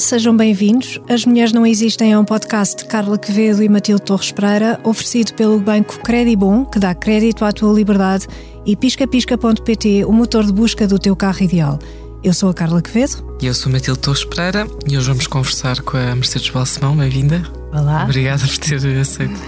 [0.00, 0.98] sejam bem-vindos.
[1.08, 5.34] As Mulheres Não Existem é um podcast de Carla Quevedo e Matilde Torres Pereira, oferecido
[5.34, 8.26] pelo Banco Credibon, que dá crédito à tua liberdade,
[8.64, 11.78] e piscapisca.pt, o motor de busca do teu carro ideal.
[12.24, 13.36] Eu sou a Carla Quevedo.
[13.40, 16.96] E eu sou a Matilde Torres Pereira e hoje vamos conversar com a Mercedes Balsemão.
[16.96, 17.42] Bem-vinda.
[17.72, 18.04] Olá.
[18.04, 19.40] Obrigada por ter aceito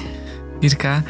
[0.61, 1.05] vir cá.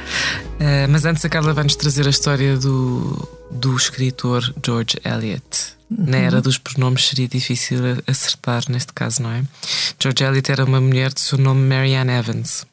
[0.55, 5.43] Uh, mas antes a Carla vai-nos trazer a história do, do escritor George Eliot.
[5.99, 6.07] Uhum.
[6.07, 9.43] Na era dos pronomes seria difícil acertar neste caso, não é?
[10.01, 12.67] George Eliot era uma mulher de seu nome Marianne Evans.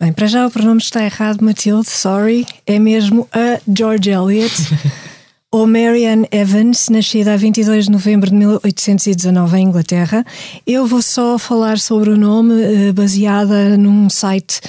[0.00, 2.46] Bem, para já o pronome está errado, Matilde, sorry.
[2.66, 4.54] É mesmo a George Eliot.
[5.50, 10.24] ou Marianne Evans, nascida a 22 de novembro de 1819 em Inglaterra.
[10.66, 14.60] Eu vou só falar sobre o nome, uh, baseada num site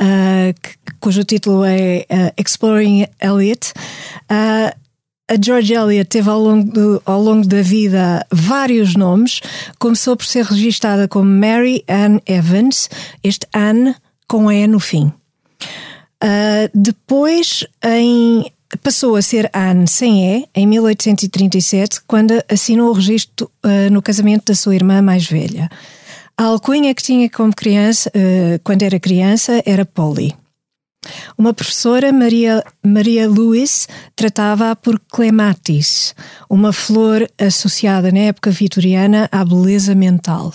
[0.00, 3.72] uh, cujo título é uh, Exploring Eliot.
[5.28, 9.40] A George Eliot teve ao longo, do, ao longo da vida vários nomes.
[9.78, 12.88] Começou por ser registada como Mary Ann Evans,
[13.22, 13.94] este Anne
[14.28, 15.12] com E no fim.
[16.74, 18.50] depois, em
[18.82, 24.46] passou a ser Anne sem E em 1837, quando assinou o registro uh, no casamento
[24.46, 25.68] da sua irmã mais velha.
[26.36, 30.34] A alcunha que tinha como criança, uh, quando era criança, era Polly.
[31.36, 36.14] Uma professora, Maria, Maria Lewis, tratava-a por clematis,
[36.48, 40.52] uma flor associada na época vitoriana à beleza mental,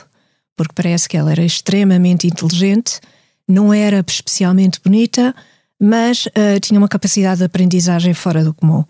[0.56, 3.00] porque parece que ela era extremamente inteligente,
[3.48, 5.36] não era especialmente bonita,
[5.80, 8.84] mas uh, tinha uma capacidade de aprendizagem fora do comum.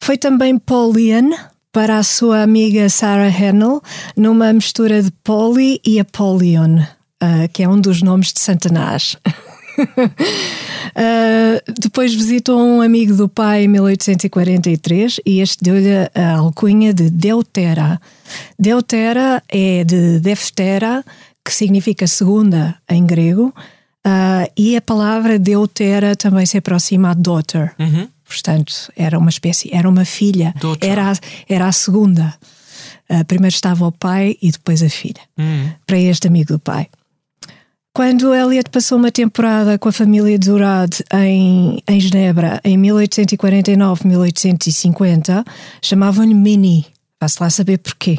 [0.00, 1.30] Foi também Paulian
[1.70, 3.82] para a sua amiga Sarah Hennell,
[4.16, 6.80] numa mistura de Polly e Apollyon,
[7.22, 9.16] uh, que é um dos nomes de Satanás.
[9.78, 17.10] Uh, depois visitou um amigo do pai em 1843 e este deu-lhe a alcunha de
[17.10, 18.00] Deutera.
[18.58, 21.04] Deutera é de Deftera,
[21.44, 23.52] que significa segunda em grego,
[24.06, 27.74] Uh, e a palavra deutera também se aproxima a daughter.
[27.76, 28.06] Uhum.
[28.24, 30.54] Portanto, era uma espécie, era uma filha.
[30.86, 31.14] Era a,
[31.48, 32.32] era a segunda.
[33.10, 35.20] Uh, primeiro estava o pai e depois a filha.
[35.36, 35.72] Uhum.
[35.84, 36.86] Para este amigo do pai.
[37.96, 45.42] Quando Eliot passou uma temporada com a família de Durad em, em Genebra, em 1849-1850,
[45.80, 46.84] chamavam-lhe Minnie.
[47.18, 48.18] Vá-se lá saber porquê.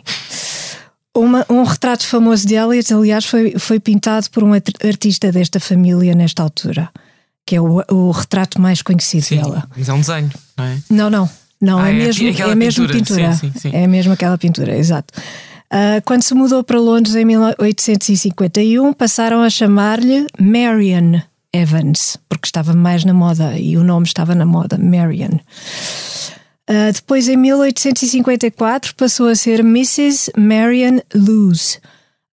[1.15, 4.51] Uma, um retrato famoso de Elliot, aliás, foi, foi pintado por um
[4.83, 6.89] artista desta família nesta altura,
[7.45, 9.69] que é o, o retrato mais conhecido sim, dela.
[9.77, 10.77] Mas é um desenho, não é?
[10.89, 11.29] Não, não.
[11.61, 13.29] Não, ah, é, é, mesmo, é, é mesmo pintura.
[13.29, 13.35] pintura.
[13.35, 15.13] Sim, sim, é mesmo aquela pintura, exato.
[15.72, 22.73] Uh, quando se mudou para Londres em 1851, passaram a chamar-lhe Marian Evans, porque estava
[22.73, 25.39] mais na moda e o nome estava na moda, Marian.
[26.69, 30.31] Uh, depois, em 1854, passou a ser Mrs.
[30.38, 31.81] Marian Lewis,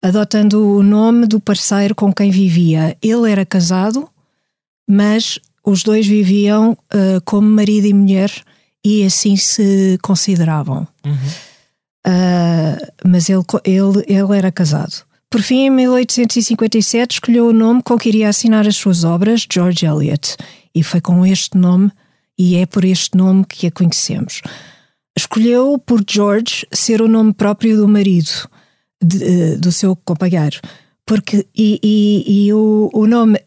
[0.01, 2.97] adotando o nome do parceiro com quem vivia.
[3.01, 4.09] Ele era casado,
[4.89, 8.31] mas os dois viviam uh, como marido e mulher
[8.83, 10.87] e assim se consideravam.
[11.03, 11.54] Uhum.
[12.05, 15.03] Uh, mas ele, ele, ele era casado.
[15.29, 19.85] Por fim, em 1857, escolheu o nome com que iria assinar as suas obras, George
[19.85, 20.37] Eliot,
[20.73, 21.91] e foi com este nome
[22.37, 24.41] e é por este nome que a conhecemos.
[25.17, 28.49] Escolheu por George ser o nome próprio do marido,
[29.01, 30.59] de, eh, do seu companheiro.
[31.05, 33.39] Porque, e, e, e o, o, nome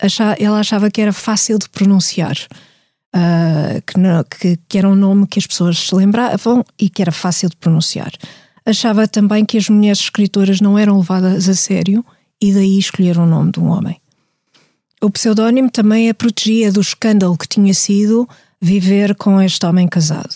[0.00, 2.36] achava, ela achava que era fácil de pronunciar.
[3.14, 7.02] Uh, que, não, que, que, era um nome que as pessoas se lembravam e que
[7.02, 8.10] era fácil de pronunciar.
[8.64, 12.04] Achava também que as mulheres escritoras não eram levadas a sério
[12.40, 14.00] e daí escolheram o nome de um homem.
[15.02, 18.28] O pseudónimo também a protegia do escândalo que tinha sido
[18.60, 20.32] viver com este homem casado.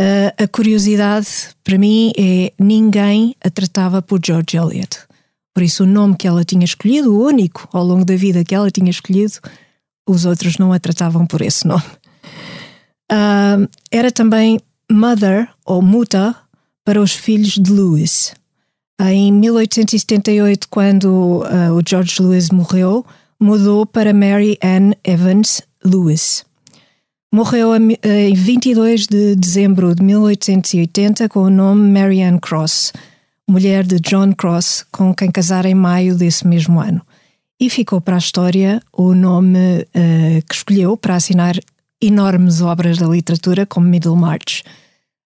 [0.00, 1.28] Uh, a curiosidade,
[1.62, 4.98] para mim, é ninguém a tratava por George Eliot.
[5.52, 8.54] Por isso, o nome que ela tinha escolhido, o único ao longo da vida que
[8.54, 9.34] ela tinha escolhido,
[10.06, 11.84] os outros não a tratavam por esse nome.
[13.10, 14.58] Uh, era também
[14.90, 16.34] mother ou muta
[16.84, 18.34] para os filhos de Lewis.
[19.00, 23.04] Em 1878, quando uh, o George Lewis morreu,
[23.40, 26.44] mudou para Mary Ann Evans Lewis.
[27.34, 32.92] Morreu em 22 de dezembro de 1880 com o nome Mary Ann Cross,
[33.48, 37.00] mulher de John Cross, com quem casara em maio desse mesmo ano.
[37.60, 41.56] E ficou para a história o nome uh, que escolheu para assinar
[42.00, 44.62] enormes obras da literatura, como Middlemarch.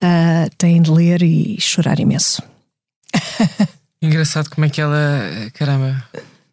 [0.04, 2.42] Uh, tem de ler e chorar imenso.
[4.02, 5.00] Engraçado como é que ela.
[5.54, 6.04] Caramba.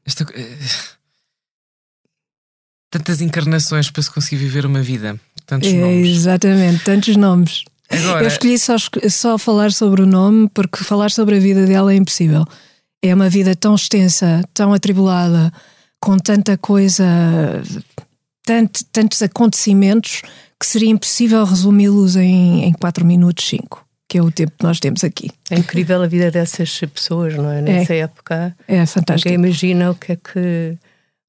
[0.06, 0.24] Esta,
[2.90, 5.18] tantas encarnações para se conseguir viver uma vida.
[5.46, 6.16] Tantos é, nomes.
[6.16, 7.64] Exatamente, tantos nomes.
[7.90, 8.76] Agora, Eu escolhi só,
[9.10, 12.44] só falar sobre o nome porque falar sobre a vida dela é impossível.
[13.06, 15.52] É uma vida tão extensa, tão atribulada,
[16.00, 17.04] com tanta coisa,
[18.44, 20.22] tanto, tantos acontecimentos,
[20.58, 24.78] que seria impossível resumi-los em, em 4 minutos, 5 que é o tempo que nós
[24.78, 25.28] temos aqui.
[25.50, 27.60] É incrível a vida dessas pessoas, não é?
[27.60, 28.54] Nessa é, época.
[28.68, 29.28] É fantástico.
[29.28, 30.78] Ninguém imagina o que é que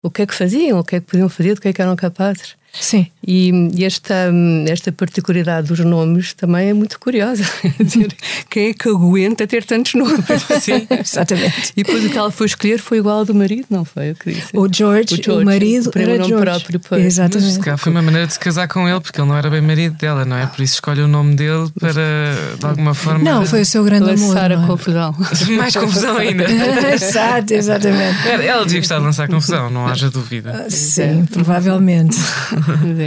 [0.03, 1.81] o que é que faziam, o que é que podiam fazer, do que é que
[1.81, 2.55] eram capazes.
[2.79, 3.07] Sim.
[3.25, 4.31] E, e esta,
[4.67, 7.43] esta particularidade dos nomes também é muito curiosa.
[8.49, 10.23] Quem é que aguenta ter tantos nomes?
[10.61, 11.73] Sim, exatamente.
[11.75, 14.11] E depois o que ela foi escolher foi igual ao do marido, não foi?
[14.11, 14.49] O, que disse.
[14.53, 16.45] o, George, o, George, o marido, o era nome George.
[16.45, 16.79] próprio.
[16.79, 17.05] Pois.
[17.05, 17.59] Exatamente.
[17.65, 19.97] Mas, foi uma maneira de se casar com ele, porque ele não era bem marido
[19.97, 20.45] dela, não é?
[20.45, 21.93] Por isso escolhe o nome dele para,
[22.59, 23.23] de alguma forma.
[23.23, 24.35] Não, foi o seu grande amor.
[24.35, 24.67] Lançar a é?
[24.67, 25.15] confusão.
[25.57, 26.45] Mais confusão ainda.
[26.93, 28.27] Exato, exatamente.
[28.27, 30.67] Ela devia gostar de lançar confusão, não haja dúvida.
[30.69, 32.17] Sim, provavelmente.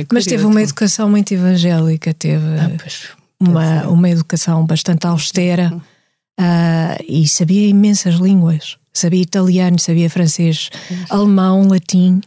[0.01, 3.09] É Mas teve uma educação muito evangélica, teve ah, pois,
[3.41, 8.77] uma, uma educação bastante austera uh, e sabia imensas línguas.
[8.93, 10.71] Sabia italiano, sabia francês,
[11.09, 12.21] alemão, latim.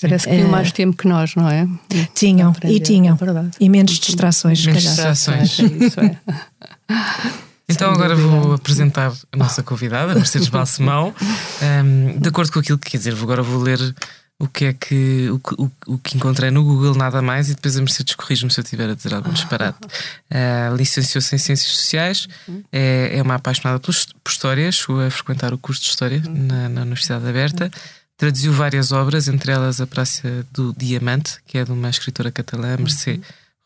[0.00, 1.68] Parece que tinham uh, mais tempo que nós, não é?
[2.14, 3.16] Tinham, e tinham.
[3.16, 5.58] É e menos distrações, menos distrações.
[5.58, 6.16] Isso é.
[7.68, 11.14] Então agora vou apresentar a nossa convidada, Mercedes Balsemão.
[11.56, 13.78] Um, de acordo com aquilo que quer dizer, agora vou ler
[14.38, 17.76] o que é que o, o, o que encontrei no Google, nada mais, e depois
[17.76, 19.78] a Mercedes corrige-me se eu estiver a dizer algum disparate.
[20.30, 22.28] Uh, Licenciou-se em Ciências Sociais,
[22.70, 26.68] é, é uma apaixonada por, por história, chegou a frequentar o curso de História na,
[26.68, 27.70] na Universidade Aberta,
[28.18, 32.76] traduziu várias obras, entre elas A Praça do Diamante, que é de uma escritora catalã,
[32.76, 33.20] Mercê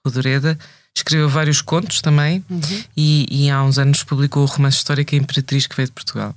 [0.05, 0.56] Rodoreda.
[0.94, 2.84] Escreveu vários contos também uhum.
[2.96, 6.34] e, e, há uns anos publicou o romance histórico A Imperatriz que veio de Portugal.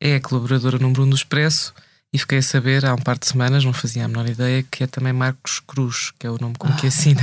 [0.00, 1.72] É a colaboradora número um do Expresso
[2.16, 4.82] e fiquei a saber há um par de semanas, não fazia a menor ideia, que
[4.82, 7.20] é também Marcos Cruz, que é o nome com que assina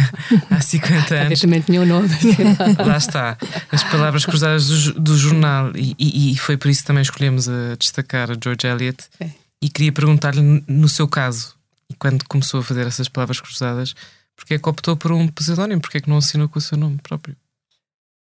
[0.51, 1.39] há 50 anos.
[1.41, 2.07] também tinha o nome.
[2.77, 3.35] Lá está,
[3.71, 7.49] as palavras cruzadas do, do jornal, e, e, e, foi por isso que também escolhemos
[7.49, 9.03] a destacar a George Eliot.
[9.19, 9.31] É.
[9.63, 11.55] E queria perguntar-lhe, no seu caso,
[11.89, 13.95] e quando começou a fazer essas palavras cruzadas,
[14.35, 15.81] porque é que optou por um pseudónimo?
[15.81, 17.35] Porque é que não assinou com o seu nome próprio?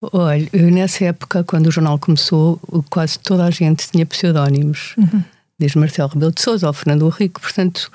[0.01, 2.59] Olha, nessa época, quando o jornal começou,
[2.89, 4.95] quase toda a gente tinha pseudónimos.
[4.97, 7.91] Uhum desde Marcelo Rebelo de Sousa ao Fernando Henrique, portanto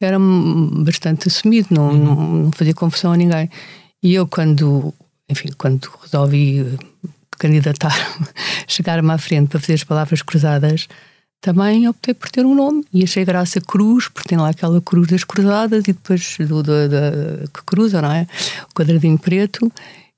[0.00, 2.42] era bastante assumido, não, uhum.
[2.44, 3.48] não, fazia confusão a ninguém.
[4.02, 4.92] E eu quando,
[5.28, 6.78] enfim, quando resolvi
[7.38, 7.94] candidatar,
[8.68, 10.88] chegar-me à frente para fazer as palavras cruzadas,
[11.40, 15.08] também optei por ter um nome e achei graça Cruz, porque tem lá aquela cruz
[15.08, 18.26] das cruzadas e depois do, do, do que cruza, não é?
[18.70, 19.70] O quadradinho preto.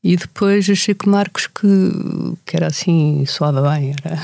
[0.05, 1.67] E depois achei que Marcos que,
[2.45, 4.17] que era assim, soava bem, era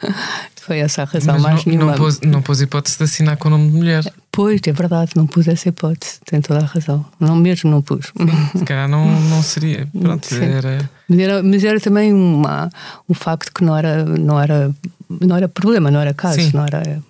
[0.60, 1.92] foi essa a razão Mas mais não, nenhuma.
[1.92, 4.12] Não pôs, não pôs hipótese de assinar com o nome de mulher.
[4.30, 7.04] Pois, é verdade, não pus essa hipótese, tem toda a razão.
[7.18, 8.12] Não mesmo não pus.
[8.56, 9.88] Se calhar não, não seria.
[9.98, 10.90] Pronto, era...
[11.08, 11.42] Mas, era.
[11.42, 12.68] Mas era também uma,
[13.08, 14.70] um facto que não era, não era,
[15.08, 16.50] não era problema, não era caso, Sim.
[16.52, 17.02] não era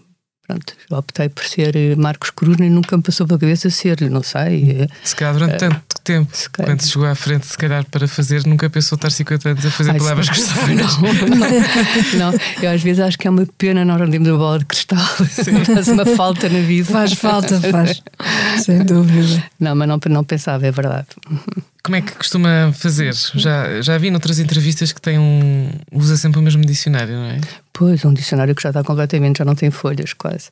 [0.47, 4.23] Pronto, optei por ser eh, Marcos Cruz, nem nunca me passou pela cabeça ser, não
[4.23, 4.83] sei.
[4.83, 6.71] Eh, se calhar durante uh, tanto tempo, calhar.
[6.71, 9.91] quando chegou à frente, se calhar para fazer, nunca pensou estar 50 anos a fazer
[9.91, 10.97] Ai, palavras cruzadas.
[12.17, 14.59] Não, não, eu às vezes acho que é uma pena nós não termos a bola
[14.59, 14.99] de cristal.
[15.29, 15.65] Sim.
[15.67, 16.93] Faz uma falta na vida.
[16.93, 18.03] Faz falta, faz.
[18.65, 19.43] Sem dúvida.
[19.59, 21.07] Não, mas não, não pensava, é verdade.
[21.83, 23.15] Como é que costuma fazer?
[23.35, 25.71] Já, já vi noutras entrevistas que tem um.
[25.93, 27.41] usa sempre o mesmo dicionário, não é?
[27.79, 30.49] Pois, um dicionário que já está completamente, já não tem folhas quase.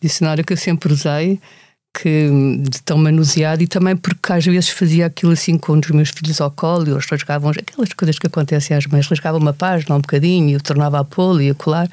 [0.00, 1.40] Dicionário que eu sempre usei
[1.94, 2.28] que
[2.60, 6.40] de tão manuseado e também porque às vezes fazia aquilo assim com os meus filhos
[6.40, 10.00] ao colo e eles rasgavam aquelas coisas que acontecem às mães, rasgavam uma página um
[10.00, 11.88] bocadinho e eu tornava a pô-lo e a colar.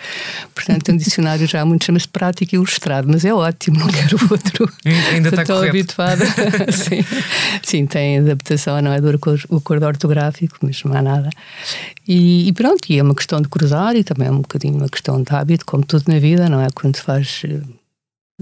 [0.56, 4.18] Portanto, é um dicionário já muito chama-se prático e ilustrado, mas é ótimo, não quero
[4.32, 4.68] outro.
[5.14, 6.26] Ainda está Estou habituada.
[6.74, 7.06] sim.
[7.62, 9.10] sim, tem adaptação, não é do
[9.56, 11.30] acordo ortográfico, mas não há nada.
[12.08, 14.90] E, e, pronto, e é uma questão de cruzar e também é um bocadinho uma
[14.90, 16.70] questão de hábito, como tudo na vida, não é?
[16.74, 17.44] Quando se faz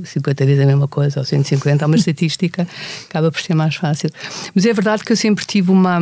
[0.03, 2.67] 50 vezes a mesma coisa, ou 150, há uma estatística,
[3.09, 4.09] acaba por ser mais fácil.
[4.53, 5.99] Mas é verdade que eu sempre tive uma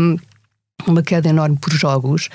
[0.86, 2.30] uma queda enorme por jogos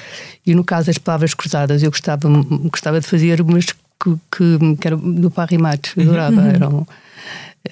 [0.45, 2.28] e no caso das palavras cruzadas eu gostava,
[2.71, 3.66] gostava de fazer umas
[4.02, 6.49] que, que, que era do Parrimat, adorava, uhum.
[6.49, 6.87] eram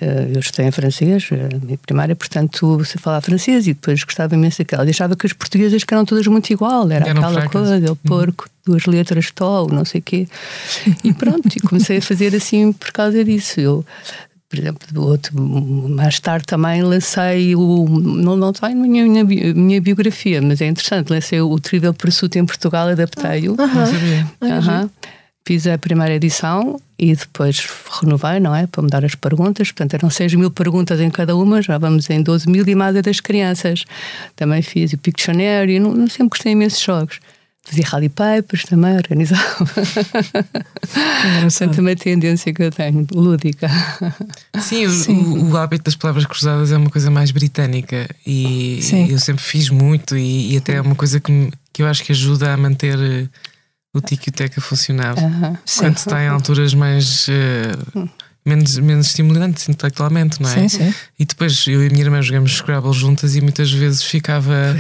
[0.01, 4.35] eh, eu estudei em francês, a minha primária, portanto, você falava francês e depois gostava
[4.35, 4.85] imenso daquela.
[4.85, 7.53] Deixava que as portuguesas que eram todas muito igual, era Eram aquela fracas.
[7.53, 7.97] coisa, o uhum.
[7.97, 8.73] porco, uhum.
[8.73, 10.29] duas letras, tol, não sei o quê.
[11.03, 13.61] E pronto, e comecei a fazer assim por causa disso.
[13.61, 13.85] Eu,
[14.49, 17.87] por exemplo, outro, mais tarde também lancei o.
[17.89, 21.11] Não, não está na minha, minha, minha, biografia, mas é interessante.
[21.11, 23.57] Lancei o Trivial Pursuit em Portugal, adaptei-o.
[23.59, 24.59] Ah, uh -huh.
[24.59, 24.91] uh -huh.
[25.51, 27.67] Fiz a primeira edição e depois
[28.01, 28.69] renovei, não é?
[28.69, 29.73] Para mudar as perguntas.
[29.73, 32.95] Portanto, eram 6 mil perguntas em cada uma, já vamos em 12 mil e mais
[33.03, 33.85] das crianças.
[34.37, 37.19] Também fiz o Pictionary, não, não sempre gostei imenso de jogos.
[37.65, 39.57] Fazia rally papers também, organizava.
[41.43, 43.69] Portanto, uma tendência que eu tenho, lúdica.
[44.61, 45.19] Sim, Sim.
[45.19, 49.11] O, o, hábito das palavras cruzadas é uma coisa mais britânica e Sim.
[49.11, 52.05] eu sempre fiz muito e, e até é uma coisa que, me, que eu acho
[52.05, 53.29] que ajuda a manter
[53.95, 55.15] o tico e o teco a funcionar.
[55.15, 55.59] Uh -huh.
[55.79, 57.27] Quando se está em alturas mais.
[57.29, 58.09] Uh,
[58.45, 60.55] menos, menos estimulantes intelectualmente, não é?
[60.55, 60.95] Sim, sim.
[61.19, 64.77] E depois eu e a minha irmã jogamos Scrabble juntas e muitas vezes ficava,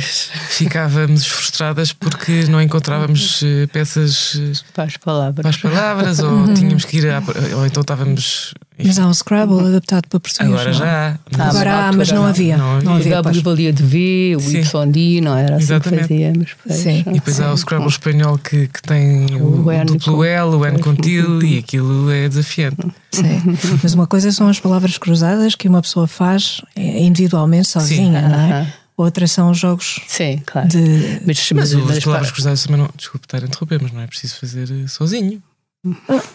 [0.49, 6.55] ficávamos frustradas porque não encontrávamos eh, peças eh, para as palavras, para as palavras ou
[6.55, 7.23] tínhamos que ir, a,
[7.57, 10.53] ou então estávamos mas há um Scrabble adaptado para português.
[10.53, 11.49] Agora já há.
[11.49, 12.57] Agora há, mas não havia.
[12.57, 12.85] Não havia.
[12.85, 16.09] Não havia o valia de V, o YD, não era assim Exatamente.
[16.09, 16.57] que fazíamos.
[16.69, 17.05] Sim.
[17.07, 17.43] E depois Sim.
[17.43, 20.95] há o Scrabble espanhol que, que tem o, o, N duplo L, o N com
[20.95, 22.87] tilde, e aquilo é desafiante.
[23.11, 23.43] Sim.
[23.83, 28.29] Mas uma coisa são as palavras cruzadas que uma pessoa faz individualmente, sozinha, Sim.
[28.29, 28.75] não é?
[29.01, 29.99] Outra são os jogos.
[30.07, 30.69] Sim, claro.
[30.69, 31.23] De...
[31.27, 32.91] Mas, mas, mas, as palavras cruzadas também não.
[32.95, 35.43] Desculpe estar a interromper, mas não é preciso fazer eh, sozinho.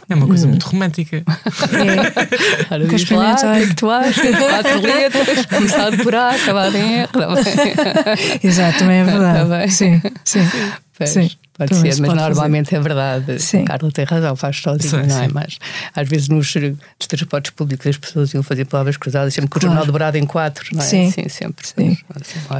[0.09, 1.17] É uma coisa muito romântica.
[1.17, 2.73] É.
[2.73, 4.15] Ora, diz lá, o que é que tu achas?
[4.15, 7.09] Quatro letras, começado por A, acabado em R.
[8.43, 9.49] Exato, também é verdade.
[9.49, 10.39] Tá sim, sim.
[10.97, 11.29] Pois, sim.
[11.57, 12.77] Pode ser, mas pode normalmente fazer.
[12.77, 13.39] é verdade.
[13.39, 13.65] Sim.
[13.65, 15.27] Carla tem razão, faz sozinho, sim, não é?
[15.27, 15.59] Mas
[15.95, 19.67] às vezes nos, nos transportes públicos as pessoas iam fazer palavras cruzadas, sempre com claro.
[19.67, 20.85] o jornal dobrado em quatro, não é?
[20.85, 21.67] Sim, sim sempre.
[21.67, 21.97] Sim.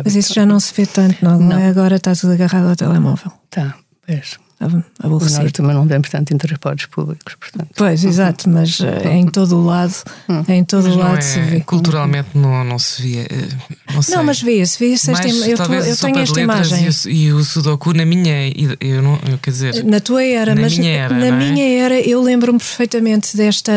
[0.04, 1.58] Mas isso já não se vê tanto, não, não.
[1.58, 1.68] é?
[1.68, 3.32] Agora está tudo agarrado ao telemóvel.
[3.50, 3.74] Tá,
[4.06, 5.44] pois aborrecido.
[5.44, 7.70] Nós também não temos tanto em transportes públicos, portanto.
[7.76, 9.94] Pois, exato, mas uh, em todo o lado,
[10.30, 10.44] hum.
[10.48, 11.60] em todo o lado é, se vê.
[11.62, 13.24] Culturalmente não, não se via.
[13.24, 13.48] Eh,
[13.94, 16.86] não, não mas vê-se, vê-se esta Eu, tô, eu tenho esta imagem.
[16.86, 19.84] E o, e o Sudoku na minha, eu não, eu, quer dizer.
[19.84, 21.32] Na tua era, na mas minha era, na é?
[21.32, 23.74] minha era eu lembro-me perfeitamente desta,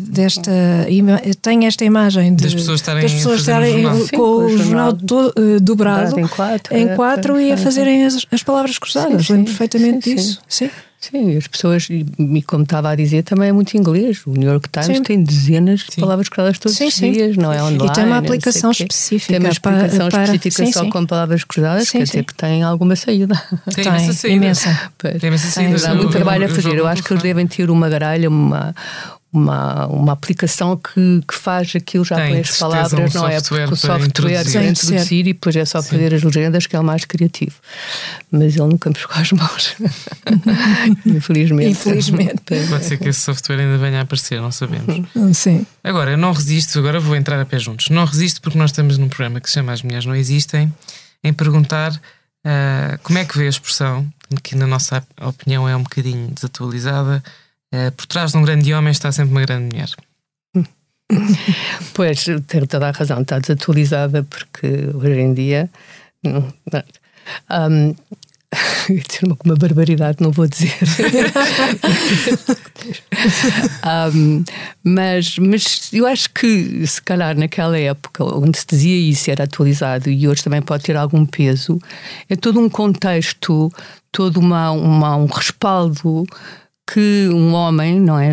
[0.00, 0.50] desta.
[1.42, 3.84] Tenho esta imagem de, das pessoas estarem, das pessoas estarem
[4.14, 8.26] com o jornal do, uh, dobrado em quatro, em quatro é, e a fazerem as,
[8.30, 9.28] as palavras cruzadas.
[9.28, 10.19] Lembro perfeitamente disso.
[10.48, 10.70] Sim.
[11.00, 14.20] Sim, as pessoas, e como estava a dizer, também é muito inglês.
[14.26, 15.02] O New York Times sim.
[15.02, 17.86] tem dezenas de palavras cruzadas todos sim, os dias, não é online.
[17.86, 19.32] E tem uma aplicação específica.
[19.32, 20.72] Tem uma aplicação para, específica para...
[20.74, 23.34] só sim, com palavras cruzadas, sim, quer dizer que tem alguma saída.
[23.74, 24.36] Tem, tem imensa saída.
[24.36, 24.92] Imensa.
[24.98, 25.18] Pois.
[25.18, 25.90] Tem imensa saída.
[25.90, 26.76] Há muito trabalho a fazer.
[26.76, 28.74] Eu acho que eles devem ter uma gralha, uma,
[29.32, 33.40] uma, uma aplicação que, que faz aquilo já Tem, com as palavras, um não é?
[33.40, 34.60] Porque o software introduzir.
[34.60, 37.54] é introduzir e depois é só fazer as legendas que é o mais criativo.
[38.30, 39.76] Mas ele nunca me ficou às mãos.
[41.06, 41.70] Infelizmente.
[41.70, 42.68] Infelizmente.
[42.68, 45.08] Pode ser que esse software ainda venha a aparecer, não sabemos.
[45.14, 45.64] Hum, sim.
[45.84, 47.88] Agora, eu não resisto, agora vou entrar a pé juntos.
[47.88, 50.72] Não resisto porque nós estamos num programa que se chama As Mulheres Não Existem,
[51.22, 54.06] em perguntar uh, como é que vê a expressão,
[54.42, 57.22] que na nossa opinião é um bocadinho desatualizada
[57.96, 59.90] por trás de um grande homem está sempre uma grande mulher.
[61.92, 65.70] Pois, tem toda a razão, está desatualizada porque hoje em dia.
[66.24, 67.94] Um,
[68.88, 70.72] dizer uma, uma barbaridade, não vou dizer.
[74.14, 74.42] um,
[74.82, 80.10] mas, mas eu acho que, se calhar, naquela época onde se dizia isso era atualizado
[80.10, 81.78] e hoje também pode ter algum peso,
[82.28, 83.72] é todo um contexto,
[84.10, 86.26] todo uma, uma um respaldo
[86.92, 88.32] que um homem não é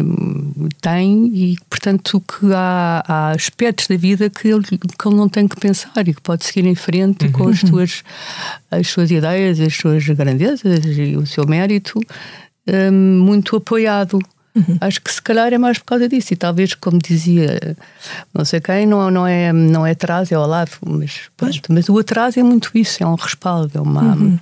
[0.82, 5.48] tem e portanto que há, há aspectos da vida que ele, que ele não tem
[5.48, 7.32] que pensar e que pode seguir em frente uhum.
[7.32, 8.04] com as suas
[8.72, 12.00] as suas ideias as suas grandezas e o seu mérito
[12.68, 14.20] um, muito apoiado
[14.56, 14.78] uhum.
[14.82, 17.60] acho que se calhar é mais por causa disso e talvez como dizia
[18.34, 21.90] não sei quem não não é não é atrás é ao lado mas pronto, mas
[21.90, 24.40] o atraso é muito isso é um respaldo é uma uhum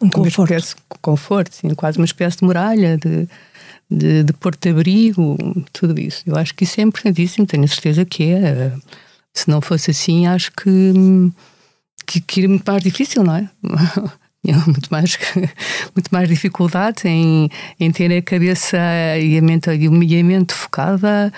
[0.00, 0.54] um conforto.
[0.54, 3.28] Espécie, conforto, sim, quase uma espécie de muralha, de,
[3.90, 5.36] de, de porto-abrigo,
[5.72, 6.22] tudo isso.
[6.26, 8.72] Eu acho que isso é importantíssimo, tenho a certeza que é.
[9.34, 10.92] Se não fosse assim, acho que,
[12.06, 13.48] que, que era muito mais difícil, não é?
[14.66, 15.18] muito mais,
[15.94, 18.78] muito mais dificuldade em, em ter a cabeça
[19.20, 21.32] e a mente, e a mente focada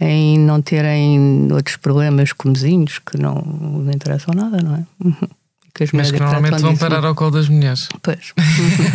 [0.00, 4.86] em não terem outros problemas comezinhos que não, não interessam nada, não é?
[5.74, 7.88] que as Mas que normalmente vão parar ao colo das mulheres.
[8.00, 8.32] Pois.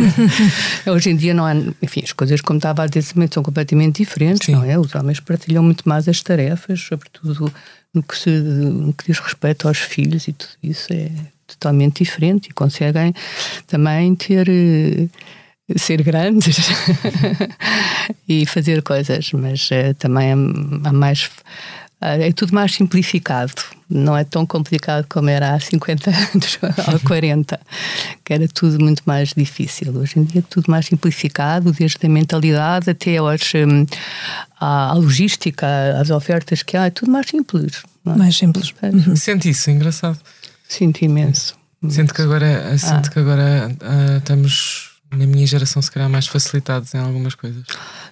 [0.86, 4.46] Hoje em dia não há, enfim, as coisas, como estava a dizer, são completamente diferentes,
[4.46, 4.52] Sim.
[4.52, 4.78] não é?
[4.78, 7.52] Os homens partilham muito mais as tarefas, sobretudo
[7.92, 11.10] no que, se, no que diz respeito aos filhos e tudo isso é
[11.46, 13.12] totalmente diferente e conseguem
[13.66, 15.08] também ter eh,
[15.76, 16.56] ser grandes
[18.28, 21.30] e fazer coisas, mas uh, também há mais
[22.00, 23.62] é tudo mais simplificado.
[23.88, 26.58] Não é tão complicado como era há 50 anos
[26.92, 27.60] ou 40,
[28.24, 29.94] que era tudo muito mais difícil.
[29.96, 33.84] Hoje em dia é tudo mais simplificado, desde a mentalidade até aos, um,
[34.58, 35.66] à, logística,
[36.00, 37.82] às ofertas que há, é tudo mais simples.
[38.06, 38.14] É?
[38.14, 38.72] Mais simples.
[38.82, 39.16] Uhum.
[39.16, 40.18] Sente isso, é engraçado.
[40.68, 41.54] Sinto imenso.
[41.88, 43.10] Sinto que agora, sinto ah.
[43.10, 47.64] que agora uh, estamos na minha geração, se calhar, mais facilitados em algumas coisas.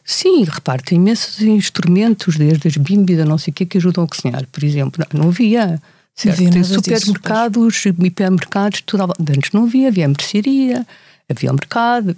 [0.05, 4.09] Sim, repare, tem imensos instrumentos, desde as bímbidas, não sei o que, que ajudam a
[4.09, 4.47] cozinhar.
[4.51, 5.81] Por exemplo, não, não havia.
[6.15, 6.41] Certo?
[6.47, 9.13] Havia supermercados, disso, hipermercados, tudo.
[9.21, 10.87] Antes não havia, havia mercearia,
[11.31, 12.15] havia o mercado.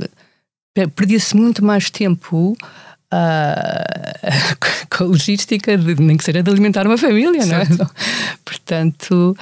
[0.94, 2.56] Perdia-se muito mais tempo
[3.12, 4.56] uh,
[4.96, 7.76] com a logística, de, nem que seja de alimentar uma família, certo.
[7.76, 7.90] não é?
[8.44, 9.36] Portanto,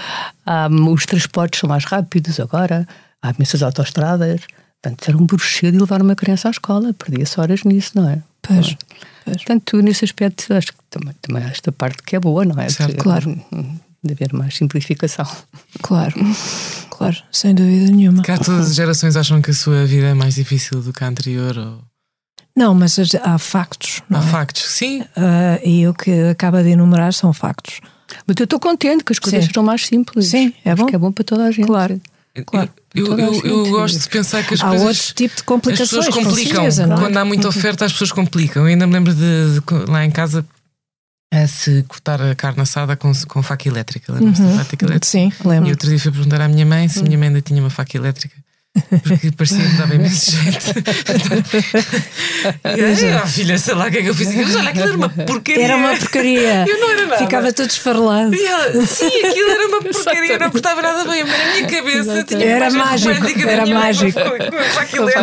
[0.71, 2.89] um, os transportes são mais rápidos agora,
[3.23, 4.41] há imensas autoestradas.
[4.83, 8.23] Portanto, era um bruxedo de levar uma criança à escola, perdia-se horas nisso, não é?
[8.43, 8.77] Pois,
[9.25, 9.37] pois.
[9.39, 12.69] Portanto, nesse aspecto, acho que também, também esta parte que é boa, não é?
[12.69, 13.41] Certo, de, claro.
[14.03, 15.27] De haver mais simplificação.
[15.83, 16.15] Claro,
[16.91, 18.23] claro, sem dúvida nenhuma.
[18.23, 21.09] Cá todas as gerações acham que a sua vida é mais difícil do que a
[21.09, 21.59] anterior?
[21.59, 21.83] Ou...
[22.57, 24.03] Não, mas há factos.
[24.11, 24.23] Há é?
[24.23, 25.03] factos, sim.
[25.03, 27.81] Uh, e o que acaba de enumerar são factos.
[28.27, 30.29] Mas eu estou contente que as coisas sejam mais simples.
[30.29, 30.87] Sim, é bom.
[30.87, 31.67] que é bom para toda a gente.
[31.67, 32.01] Claro.
[32.45, 32.71] Claro.
[32.95, 34.87] Eu, eu, eu, gosto de pensar que as há coisas.
[34.87, 36.07] Há outro tipo de complicações.
[36.07, 36.65] As pessoas complicam.
[36.65, 36.99] É?
[36.99, 38.63] Quando há muita oferta, as pessoas complicam.
[38.63, 40.45] Eu ainda me lembro de, de lá em casa
[41.33, 44.13] a se cortar a carne assada com, com faca elétrica.
[44.13, 44.57] Lembra-se uhum.
[44.57, 45.07] da faca elétrica?
[45.07, 45.69] Sim, lembro.
[45.69, 47.71] E outro dia fui perguntar à minha mãe se a minha mãe ainda tinha uma
[47.71, 48.37] faca elétrica.
[49.03, 50.67] Porque parecia que dava imenso jeito.
[52.77, 54.35] e, ah, filha, sei lá o que é que eu fiz.
[54.35, 55.65] Mas olha, aquilo era uma porcaria.
[55.65, 56.65] Era uma porcaria.
[56.69, 57.19] Eu não era nada.
[57.19, 58.35] Ficava todo esfarelado.
[58.35, 61.25] Ela, sim, aquilo era uma porcaria, não cortava nada bem.
[61.25, 63.49] Mas na minha cabeça tinha Era mágico.
[63.49, 64.19] Era mágico.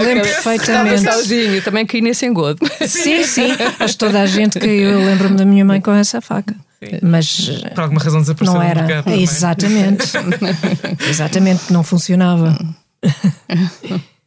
[0.04, 1.04] Lembro perfeitamente.
[1.04, 2.60] Sozinho, também caí nesse engodo.
[2.88, 3.50] Sim, sim.
[3.80, 4.92] Mas toda a gente caiu.
[4.92, 6.56] Eu lembro-me da minha mãe com essa faca.
[6.80, 7.00] Sim.
[7.02, 8.84] Mas por alguma razão desapareceu não era.
[8.84, 10.12] Mercado, Exatamente.
[11.10, 12.58] Exatamente, não funcionava.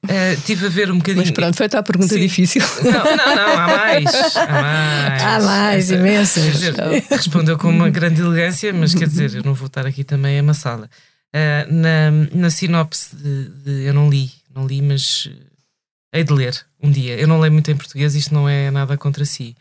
[0.04, 1.25] Uh, tive a ver um bocadinho.
[1.25, 2.20] Mas pronto, foi a pergunta Sim.
[2.20, 2.62] difícil.
[2.85, 4.37] Não, não, não, há mais.
[4.37, 6.61] Há mais, há mais imensas.
[7.11, 10.40] respondeu com uma grande elegância, mas quer dizer, eu não vou estar aqui também a
[10.40, 10.88] amassá-la.
[11.35, 15.28] Uh, na, na sinopse de, de, Eu não li, não li, mas
[16.12, 17.19] hei de ler um dia.
[17.19, 19.54] Eu não leio muito em português, isto não é nada contra si.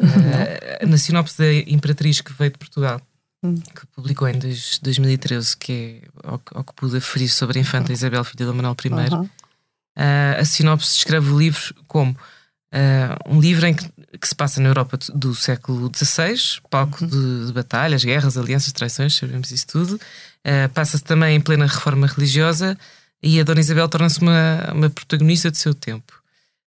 [0.00, 3.02] Uh, na sinopse da Imperatriz que veio de Portugal,
[3.42, 3.54] Hum.
[3.54, 8.22] que publicou em 2013, que é ao, ao, que pude aferir sobre a infanta Isabel,
[8.22, 9.14] filha de Manuel I.
[9.14, 9.22] Uhum.
[9.22, 13.88] Uh, a sinopse descreve o livro como uh, um livro em que,
[14.20, 17.08] que, se passa na Europa do século XVI, palco uhum.
[17.08, 19.94] de, de, batalhas, guerras, alianças, traições, sabemos isso tudo.
[19.94, 22.76] Uh, Passa-se também em plena reforma religiosa
[23.22, 26.19] e a Dona Isabel torna-se uma, uma protagonista do seu tempo.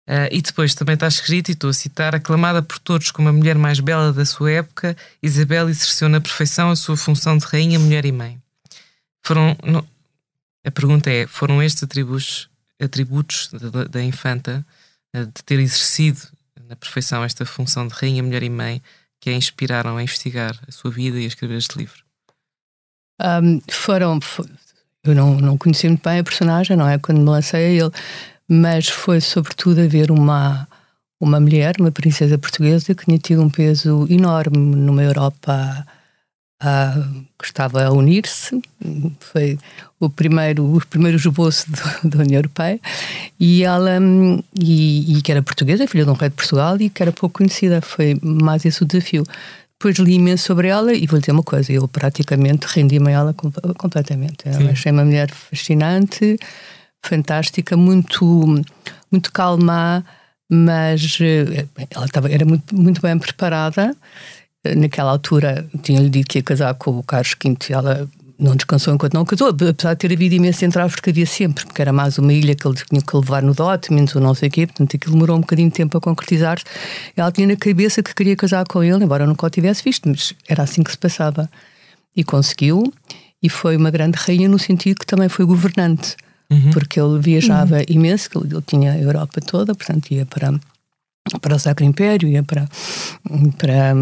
[0.09, 3.33] Uh, e depois também está escrito, e estou a citar, aclamada por todos como a
[3.33, 7.79] mulher mais bela da sua época, Isabel exerceu na perfeição a sua função de rainha,
[7.79, 8.41] mulher e mãe.
[9.23, 9.87] Foram, não,
[10.65, 12.49] a pergunta é, foram estes atributos,
[12.81, 14.67] atributos da, da infanta
[15.15, 16.21] uh, de ter exercido
[16.67, 18.83] na perfeição esta função de rainha, mulher e mãe
[19.21, 22.03] que a inspiraram a investigar a sua vida e a escrever este livro?
[23.21, 24.19] Um, foram,
[25.05, 26.99] eu não, não conheci muito bem a personagem, não é?
[26.99, 27.93] Quando me lancei a ele,
[28.49, 30.67] mas foi sobretudo haver uma,
[31.21, 35.87] uma mulher, uma princesa portuguesa, que tinha tido um peso enorme numa Europa
[37.39, 38.61] que estava a unir-se.
[39.21, 39.59] Foi
[40.01, 41.67] o primeiro, os primeiros esboços
[42.03, 42.81] da União Europeia.
[43.39, 43.99] E ela,
[44.59, 47.39] e, e, que era portuguesa, filha de um rei de Portugal, e que era pouco
[47.39, 47.81] conhecida.
[47.81, 49.25] Foi mais esse o desafio.
[49.79, 53.35] Depois li imenso sobre ela e vou dizer uma coisa: eu praticamente rendi-me a ela
[53.35, 54.39] completamente.
[54.47, 56.37] Eu achei uma mulher fascinante
[57.09, 58.63] fantástica, muito,
[59.11, 60.05] muito calma,
[60.51, 63.97] mas eh, ela estava, era muito, muito bem preparada.
[64.77, 68.95] Naquela altura, tinha-lhe dito que ia casar com o Carlos V e ela não descansou
[68.95, 70.37] enquanto não casou, apesar de ter havido
[71.03, 73.93] que havia sempre, porque era mais uma ilha que ele tinha que levar no dote,
[73.93, 76.65] menos ou não sei o quê, portanto aquilo demorou um bocadinho de tempo a concretizar-se.
[77.17, 80.35] Ela tinha na cabeça que queria casar com ele, embora nunca o tivesse visto, mas
[80.49, 81.51] era assim que se passava.
[82.15, 82.93] E conseguiu,
[83.43, 86.17] e foi uma grande rainha no sentido que também foi governante
[86.51, 86.71] uhum.
[86.71, 87.85] porque ele viajava uhum.
[87.89, 90.59] imenso, ele, ele tinha a Europa toda, portanto ia para,
[91.41, 92.69] para o Sacro Império, ia para,
[93.59, 93.95] para,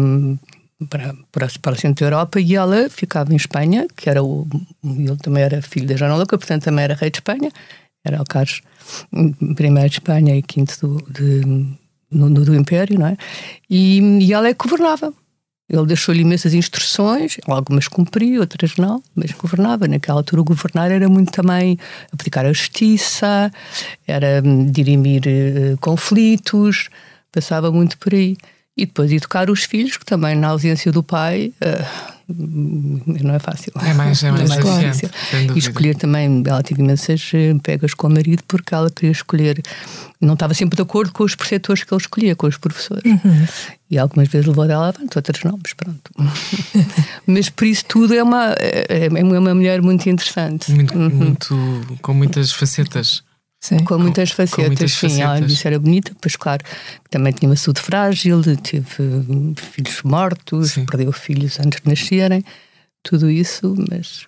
[0.89, 4.47] para, para, para o centro da Europa e ela ficava em Espanha, que era o.
[4.83, 7.51] Ele também era filho da Joana Louca, portanto também era rei de Espanha,
[8.05, 8.61] era o Carlos
[9.13, 11.77] I de Espanha e quinto do, de,
[12.11, 13.17] no, do Império, não é?
[13.69, 15.13] E, e ela é que governava.
[15.69, 19.87] Ele deixou-lhe imensas instruções, algumas cumpria, outras não, mas governava.
[19.87, 21.77] Naquela altura, governar era muito também
[22.11, 23.51] aplicar a justiça,
[24.07, 26.89] era hum, dirimir uh, conflitos,
[27.31, 28.37] passava muito por aí.
[28.77, 33.71] E depois educar os filhos, que também na ausência do pai uh, não é fácil.
[33.81, 35.09] É mais, é mais, é mais difícil.
[35.55, 39.61] E escolher também, ela teve imensas eh, pegas com o marido porque ela queria escolher,
[40.19, 43.03] não estava sempre de acordo com os preceptores que ele escolhia, com os professores.
[43.05, 43.47] Uhum.
[43.89, 46.11] E algumas vezes levou dela avante, outras não, mas pronto.
[47.25, 50.69] mas por isso tudo é uma, é, é uma mulher muito interessante.
[50.71, 51.09] Muito, uhum.
[51.09, 53.23] muito com muitas facetas.
[53.67, 53.83] Sim.
[53.83, 55.09] Com muitas facetas, com muitas sim.
[55.09, 55.19] Facetas.
[55.19, 56.63] Ela disse era bonita, pois claro,
[57.09, 58.85] também tinha uma saúde frágil, teve
[59.57, 60.85] filhos mortos, sim.
[60.85, 62.45] perdeu filhos antes de nascerem,
[63.03, 64.25] tudo isso, mas.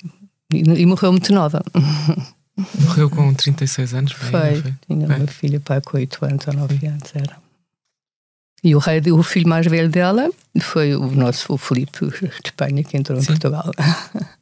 [0.53, 1.63] E, e morreu muito nova.
[2.81, 4.13] Morreu com 36 anos?
[4.13, 4.61] Bem, foi.
[4.61, 4.73] foi.
[4.85, 7.37] Tinha uma filha pai com 8 anos ou 9 anos, era.
[8.61, 12.83] E o, rei, o filho mais velho dela foi o nosso o Filipe de Espanha,
[12.83, 13.23] que entrou Sim.
[13.23, 13.71] em Portugal.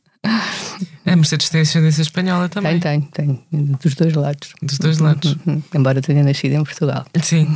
[1.05, 2.79] A Mercedes tem ascendência espanhola também?
[2.79, 3.77] Tem, tem, tem.
[3.81, 4.53] Dos dois lados.
[4.61, 5.37] Dos dois lados.
[5.45, 5.63] Uhum, uhum.
[5.73, 7.05] Embora tenha nascido em Portugal.
[7.23, 7.45] Sim.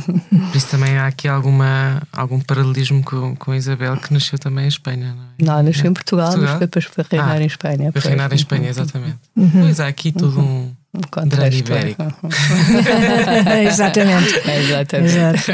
[0.50, 4.64] Por isso também há aqui alguma, algum paralelismo com, com a Isabel, que nasceu também
[4.64, 5.56] em Espanha, não é?
[5.56, 6.58] Não, nasceu em Portugal, Portugal?
[6.58, 7.92] mas foi para, para reinar ah, em Espanha.
[7.92, 9.18] Para reinar em Espanha, exatamente.
[9.36, 9.50] Uhum.
[9.50, 12.02] Pois há aqui todo um um drama ibérico.
[13.66, 14.50] Exatamente.
[14.50, 15.50] Exatamente.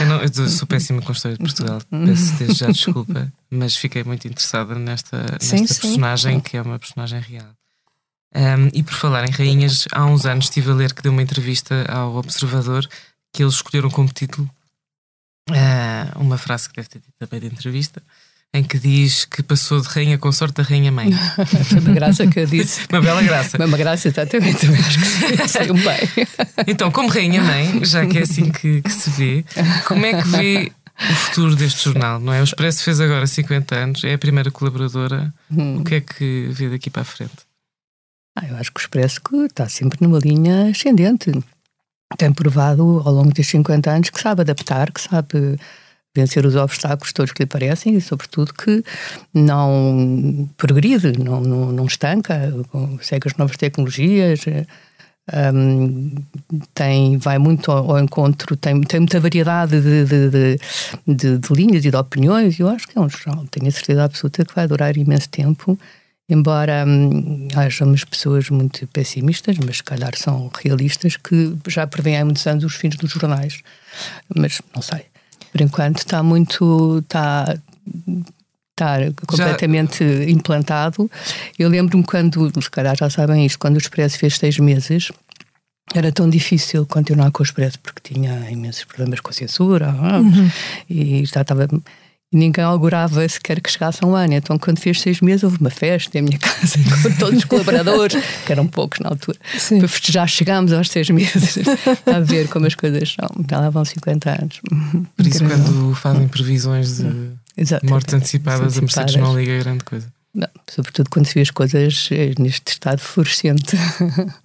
[0.00, 3.74] Eu, não, eu sou péssima com a história de Portugal, peço desde já desculpa, mas
[3.74, 5.80] fiquei muito interessada nesta, sim, nesta sim.
[5.80, 7.50] personagem, que é uma personagem real.
[8.34, 11.22] Um, e por falar em rainhas, há uns anos estive a ler que deu uma
[11.22, 12.88] entrevista ao Observador
[13.32, 14.48] que eles escolheram como título
[15.50, 18.02] uh, uma frase que deve ter dito também de entrevista,
[18.54, 21.10] em que diz que passou de rainha consorte a rainha mãe.
[21.64, 22.86] Foi uma graça que eu disse.
[22.92, 23.64] uma bela graça.
[23.64, 24.66] Uma graça, exatamente.
[25.48, 26.26] Saiu bem.
[26.66, 29.44] Então, como rainha mãe, já que é assim que, que, se vê,
[29.86, 30.72] como é que vê
[31.10, 32.20] o futuro deste jornal?
[32.20, 32.40] Não é?
[32.40, 35.32] O Expresso fez agora 50 anos, é a primeira colaboradora.
[35.50, 35.78] Hum.
[35.78, 37.32] O que é que vê daqui para a frente?
[38.36, 41.32] Ah, eu acho que o Expresso está sempre numa linha ascendente.
[42.16, 45.58] Tem provado ao longo destes 50 anos que sabe adaptar, que sabe
[46.14, 48.84] vencer os obstáculos todos que lhe aparecem e, sobretudo, que
[49.32, 52.52] não progride, não, não, não estanca,
[53.00, 54.40] segue as novas tecnologias,
[55.54, 56.14] um,
[56.74, 60.58] tem, vai muito ao, ao, encontro, tem, tem muita variedade de, de, de,
[61.06, 62.58] de, de linhas e de opiniões.
[62.58, 65.78] Eu acho que é um jornal, tenho a certeza absoluta que vai durar imenso tempo.
[66.28, 67.48] Embora hum,
[67.82, 72.64] umas pessoas muito pessimistas, mas se calhar são realistas, que já prevêem há muitos anos
[72.64, 73.60] os fins dos jornais.
[74.34, 75.11] Mas não sei
[75.52, 76.98] por enquanto está muito.
[77.00, 77.56] Está,
[78.70, 80.30] está completamente já...
[80.30, 81.10] implantado.
[81.58, 85.12] Eu lembro-me quando, os caras já sabem isto, quando o Expresso fez seis meses,
[85.94, 90.50] era tão difícil continuar com o Expresso porque tinha imensos problemas com a censura uhum.
[90.88, 91.68] e já estava
[92.32, 94.34] ninguém augurava sequer que chegasse um ano.
[94.34, 98.22] Então, quando fez seis meses, houve uma festa em minha casa com todos os colaboradores,
[98.46, 99.38] que eram poucos na altura.
[99.58, 99.78] Sim.
[99.78, 101.58] Para festejar, chegámos aos seis meses
[102.06, 103.28] a ver como as coisas são.
[103.48, 104.60] Já lá vão 50 anos.
[105.16, 107.86] Por isso, quando fazem previsões de Exato.
[107.86, 110.06] mortes antecipadas, a Mercedes não liga grande coisa.
[110.34, 113.76] Não, sobretudo quando se vê as coisas eh, neste estado fluorescente.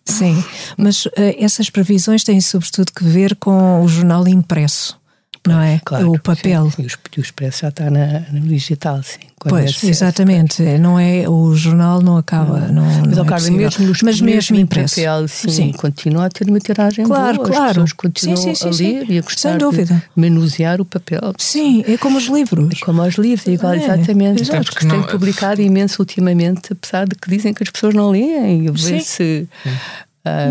[0.03, 0.43] Sim,
[0.77, 4.99] mas uh, essas previsões têm sobretudo que ver com o jornal impresso
[5.47, 5.81] não é?
[5.83, 6.69] Claro, o papel.
[6.71, 6.83] Sim.
[7.15, 9.19] E o Expresso já está na, no digital, sim.
[9.39, 10.63] Pois, é exatamente.
[10.79, 12.59] Não é, o jornal não acaba.
[12.59, 14.95] Não, mas, não é mesmo, nos, mas mesmo impresso.
[14.95, 17.47] Papel, sim, sim, continua a ter uma tiragem claro, boa.
[17.47, 19.93] Claro, As pessoas continuam sim, sim, a ler e a gostar Sem dúvida.
[19.93, 21.33] de manusear o papel.
[21.37, 22.79] Sim, é como os livros.
[22.81, 24.41] É como os livros, é igual, é, exatamente.
[24.41, 24.65] Exato.
[24.65, 28.65] Porque se tem publicado imenso ultimamente, apesar de que dizem que as pessoas não leem.
[28.65, 28.69] E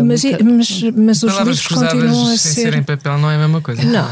[0.05, 2.49] vê-se mas, mas, mas os livros continuam a ser.
[2.49, 3.83] Sem ser em papel não é a mesma coisa.
[3.83, 4.07] Não,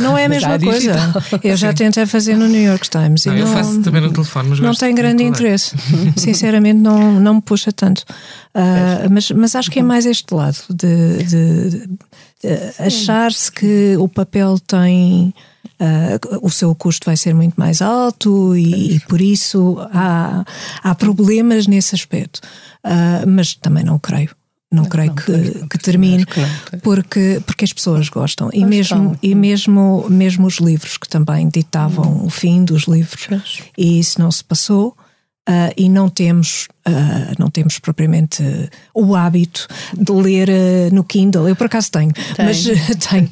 [0.00, 0.94] não é a mesma coisa.
[1.42, 3.24] Eu já tentei fazer no New York Times.
[3.24, 5.76] Não, e eu não, faço também no telefone, mas Não tem grande interesse.
[6.16, 8.04] Sinceramente, não, não me puxa tanto.
[8.54, 13.96] Uh, mas, mas acho que é mais este lado de, de, de, de achar-se que
[13.98, 15.34] o papel tem.
[15.80, 20.44] Uh, o seu custo vai ser muito mais alto e, e por isso há,
[20.82, 22.40] há problemas nesse aspecto.
[22.84, 24.30] Uh, mas também não creio
[24.70, 28.50] não, creio não, que, não, que termine que porque porque as pessoas gostam.
[28.52, 32.26] E mesmo e mesmo mesmo os livros que também ditavam hum.
[32.26, 33.28] o fim dos livros.
[33.76, 34.88] E isso não se passou
[35.48, 40.50] uh, e não temos uh, não temos propriamente uh, o hábito de ler
[40.92, 41.48] no Kindle.
[41.48, 42.44] Eu por acaso tenho tem.
[42.44, 42.62] mas
[43.08, 43.30] tenho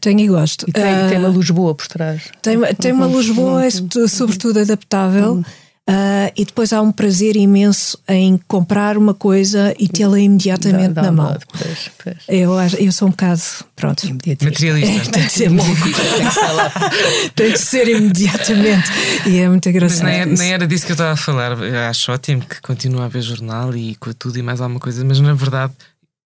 [0.00, 0.64] tenho e gosto.
[0.66, 2.22] E tem, tem uma luz boa por trás.
[2.40, 5.34] tem, tem uma luz boa é sobretudo adaptável.
[5.34, 5.44] Hum.
[5.88, 11.00] Uh, e depois há um prazer imenso em comprar uma coisa e tê-la imediatamente dá,
[11.00, 11.38] dá na mão.
[11.50, 12.16] Pois, pois.
[12.28, 13.40] Eu, eu sou um bocado,
[13.74, 15.08] pronto, materialista.
[15.08, 15.72] É, tem que ser louco.
[17.34, 18.90] tem que ser imediatamente.
[19.26, 20.02] E é muito engraçado.
[20.02, 21.52] Mas nem, nem, era disso que eu estava a falar.
[21.52, 25.02] Eu acho ótimo que continue a haver jornal e com tudo e mais alguma coisa,
[25.06, 25.72] mas na verdade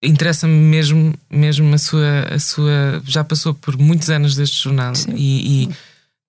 [0.02, 3.00] interessa-me mesmo, mesmo a sua, a sua.
[3.06, 5.14] Já passou por muitos anos deste jornal Sim.
[5.14, 5.68] e,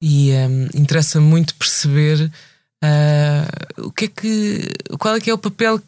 [0.02, 2.32] e, e um, interessa muito perceber
[2.84, 4.70] Uh, o que é que,
[5.00, 5.82] qual é que é o papel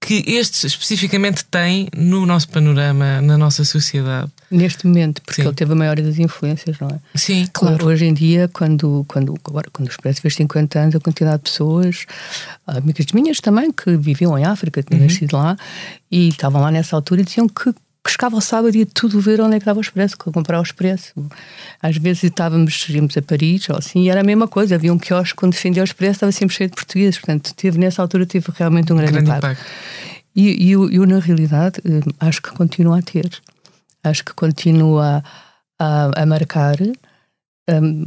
[0.00, 4.30] que este especificamente tem no nosso panorama, na nossa sociedade?
[4.50, 5.48] Neste momento, porque Sim.
[5.48, 6.98] ele teve a maior das influências, não é?
[7.14, 7.86] Sim, claro.
[7.86, 11.50] Hoje em dia, quando, quando, agora, quando o Expresso fez 50 anos, a quantidade de
[11.50, 12.06] pessoas,
[12.66, 15.06] amigas minhas também, que viviam em África, tinham uhum.
[15.06, 15.56] nascido lá,
[16.10, 19.20] e estavam lá nessa altura e diziam que que chegava ao sábado e ia tudo
[19.20, 21.12] ver onde é que estava o expresso, comprar o expresso.
[21.82, 24.74] Às vezes estávamos, íamos a Paris ou assim, e era a mesma coisa.
[24.74, 27.18] Havia um quiosque quando defendia o expresso, estava sempre cheio de portugueses.
[27.18, 29.46] Portanto, teve, nessa altura teve realmente um grande, grande impacto.
[29.46, 29.64] impacto.
[30.34, 33.28] E, e eu, eu, na realidade, eh, acho que continua a ter.
[34.02, 35.22] Acho que continua
[35.78, 36.76] a, a marcar.
[37.68, 38.06] Um,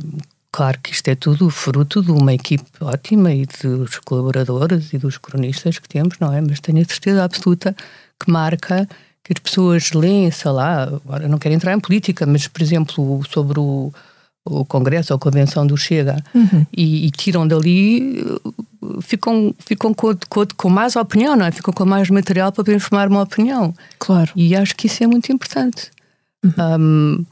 [0.51, 5.17] claro que isto é tudo fruto de uma equipe ótima e dos colaboradores e dos
[5.17, 6.41] cronistas que temos, não é?
[6.41, 7.75] Mas tenho a certeza absoluta
[8.19, 8.87] que marca
[9.23, 13.21] que as pessoas leem, sei lá, agora não quero entrar em política, mas, por exemplo,
[13.31, 13.93] sobre o,
[14.45, 16.65] o Congresso ou a Convenção do Chega uhum.
[16.75, 18.21] e, e, tiram dali,
[19.01, 21.51] ficam, ficam com, com, com, mais opinião, não é?
[21.51, 23.73] Ficam com mais material para informar uma opinião.
[23.97, 24.31] Claro.
[24.35, 25.89] E acho que isso é muito importante.
[26.43, 26.53] Uhum.
[26.79, 27.25] Um,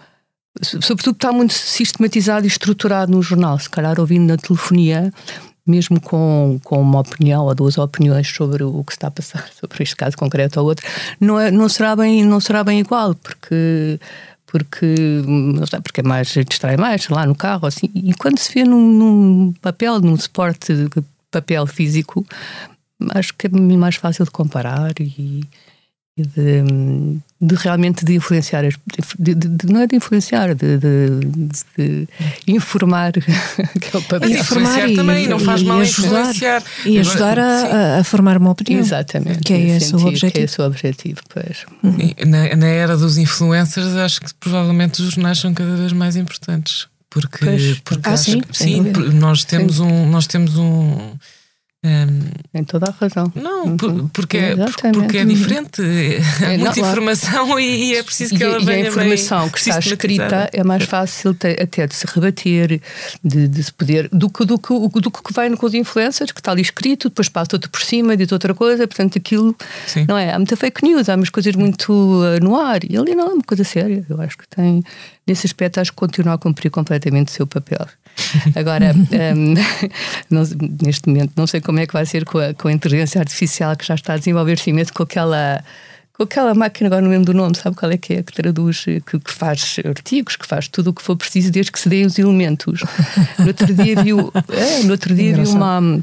[0.63, 5.13] sobretudo está muito sistematizado e estruturado no jornal, se calhar ouvindo na telefonia
[5.65, 9.83] mesmo com, com uma opinião ou duas opiniões sobre o que está a passar, sobre
[9.83, 10.85] este caso concreto ou outro,
[11.19, 13.99] não, é, não, será, bem, não será bem igual, porque
[14.45, 14.95] porque
[15.25, 17.89] não sei, porque é mais distrai mais lá no carro assim.
[17.95, 20.73] E quando se vê num, num papel num suporte
[21.31, 22.25] papel físico
[23.15, 25.43] acho que é mais fácil de comparar e,
[26.17, 28.63] de, de, realmente de influenciar,
[29.17, 32.07] de, de, não é de influenciar, de, de
[32.45, 33.13] informar,
[33.79, 34.29] que é o papel.
[34.29, 36.63] Informar e, também, não faz e, mal ajudar, influenciar.
[36.85, 38.81] E ajudar a, a, formar uma opinião.
[38.81, 39.39] Exatamente.
[39.39, 40.31] Que é esse sentido, o objetivo.
[40.33, 41.65] Que é esse o objetivo, pois.
[41.81, 42.29] Uhum.
[42.29, 46.87] Na, na, era dos influencers, acho que provavelmente os jornais são cada vez mais importantes.
[47.09, 47.79] Porque, pois.
[47.79, 49.83] porque ah, sim, sim nós temos sim.
[49.83, 50.09] um.
[50.09, 51.13] Nós temos um
[51.83, 53.31] um, Tem toda a razão.
[53.33, 54.07] Não, uhum.
[54.09, 54.55] porque, é,
[54.93, 55.81] porque é diferente.
[55.81, 56.19] É,
[56.57, 58.83] muita não, informação e, e, é preciso que e, ela venha.
[58.83, 62.79] E a informação que está escrita é mais fácil te, até de se rebater,
[63.23, 64.07] de, de, se poder.
[64.09, 67.27] do que, do, que, do que vai com os influencers, que está ali escrito, depois
[67.27, 69.55] passa outro por cima, diz outra coisa, portanto aquilo.
[69.87, 70.05] Sim.
[70.07, 70.31] Não é?
[70.31, 73.33] Há muita fake news, há umas coisas muito uh, no ar e ali não é
[73.33, 74.05] uma coisa séria.
[74.07, 74.83] Eu acho que tem.
[75.25, 77.87] Nesse aspecto, acho que continua a cumprir completamente o seu papel.
[78.55, 79.53] Agora, um,
[80.29, 80.43] não,
[80.83, 83.75] neste momento, não sei como é que vai ser com a, com a inteligência artificial
[83.75, 85.63] que já está a desenvolver-se imenso com aquela
[86.13, 88.23] com aquela máquina, agora não lembro do nome, sabe qual é que é?
[88.23, 91.79] Que traduz, que, que faz artigos, que faz tudo o que for preciso desde que
[91.79, 92.81] se deem os elementos.
[93.39, 95.99] No outro dia viu, é, no outro dia viu uma,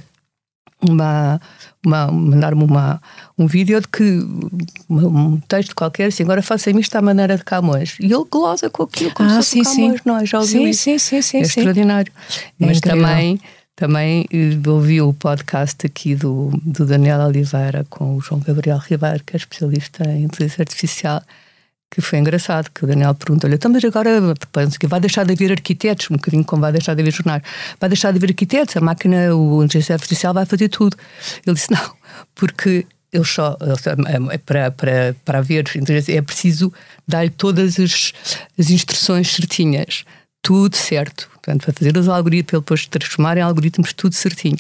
[0.87, 1.41] uma,
[1.85, 3.01] uma mandar-me uma,
[3.37, 4.21] um vídeo de que
[4.91, 8.85] um texto qualquer assim, agora faça-me isto à maneira de Camões e ele glosa com
[8.85, 10.03] aquilo como ah, se fosse sim, Camões, sim.
[10.05, 10.27] não é?
[10.27, 10.83] Já ouviu sim, isso?
[10.83, 12.12] Sim, sim, sim, é extraordinário.
[12.61, 13.01] É Mas incrível.
[13.03, 13.41] também
[13.79, 19.23] também eh, ouvi o podcast aqui do, do Daniel Oliveira com o João Gabriel Ribeiro,
[19.25, 21.23] que é especialista em inteligência artificial,
[21.90, 24.35] que foi engraçado, que o Daniel perguntou-lhe, então, mas agora
[24.88, 27.42] vai deixar de haver arquitetos, um bocadinho como vai deixar de haver jornais,
[27.81, 30.96] vai deixar de haver arquitetos, a máquina, o inteligência artificial vai fazer tudo.
[31.46, 31.92] Ele disse, não,
[32.35, 33.57] porque eles só,
[34.07, 35.64] é, é para, para, para haver
[36.09, 36.72] é preciso
[37.07, 38.12] dar-lhe todas as,
[38.59, 40.05] as instruções certinhas,
[40.42, 41.29] tudo certo.
[41.33, 44.59] Portanto, para fazer os algoritmos, para depois transformar em algoritmos, tudo certinho.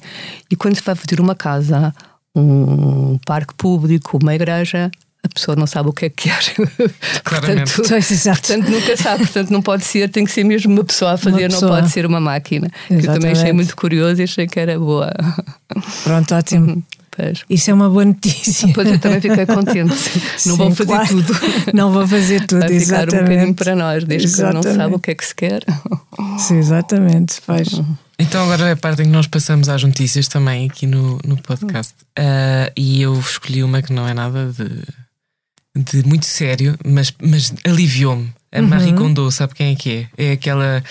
[0.50, 1.94] E quando se vai fazer uma casa,
[2.34, 4.90] um parque público, uma igreja,
[5.22, 6.54] a pessoa não sabe o que é que quer.
[7.24, 7.74] Claramente.
[7.74, 9.18] portanto, portanto, nunca sabe.
[9.24, 11.72] Portanto, não pode ser, tem que ser mesmo uma pessoa a fazer, pessoa.
[11.72, 12.70] não pode ser uma máquina.
[12.86, 15.12] Que eu também achei muito curioso e achei que era boa.
[16.04, 16.72] Pronto, ótimo.
[16.72, 16.82] Uhum.
[17.50, 18.68] Isso é uma boa notícia.
[18.72, 19.92] Pois eu também fiquei contente.
[20.46, 21.08] Não Sim, vão fazer claro.
[21.08, 21.40] tudo.
[21.74, 23.16] Não vão fazer tudo, Vai ficar exatamente.
[23.16, 24.62] um bocadinho para nós, desde exatamente.
[24.62, 25.64] que não sabe o que é que se quer.
[26.38, 27.40] Sim, exatamente.
[27.40, 27.72] Faz.
[27.72, 27.96] Uhum.
[28.20, 31.36] Então agora é a parte em que nós passamos às notícias também aqui no, no
[31.42, 31.94] podcast.
[32.18, 34.82] Uh, e eu escolhi uma que não é nada de
[35.78, 38.32] de muito sério, mas, mas aliviou-me.
[38.50, 38.66] A uhum.
[38.66, 40.28] Marie Kondo, sabe quem é que é?
[40.30, 40.82] É aquela.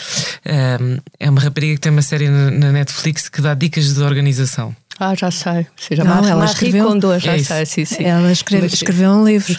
[0.45, 4.75] Um, é uma rapariga que tem uma série na Netflix que dá dicas de organização.
[4.99, 5.67] Ah, já sei.
[5.77, 8.03] Seja, não, ela escreveu, Kondo, já é sei, sim, sim.
[8.03, 9.55] Ela escreve, escreveu um livro.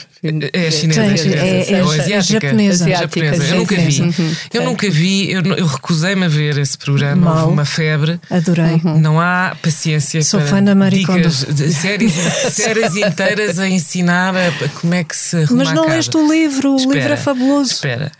[0.52, 2.16] É chinesa, é, chinesa, é, é, ou asiática.
[2.16, 2.88] É japonesa.
[2.88, 3.44] japonesa.
[3.44, 4.02] Eu nunca vi.
[4.02, 4.36] Uhum.
[4.52, 7.38] Eu nunca vi, eu, eu recusei-me a ver esse programa, Mal.
[7.42, 8.20] houve uma febre.
[8.28, 8.80] Adorei.
[8.84, 9.00] Uhum.
[9.00, 12.12] Não há paciência Sou para fã da Marie dicas de séries,
[12.50, 16.74] séries inteiras a ensinar a, como é que se arruma Mas não leste o livro,
[16.74, 17.74] o livro é fabuloso.
[17.74, 18.10] Espera.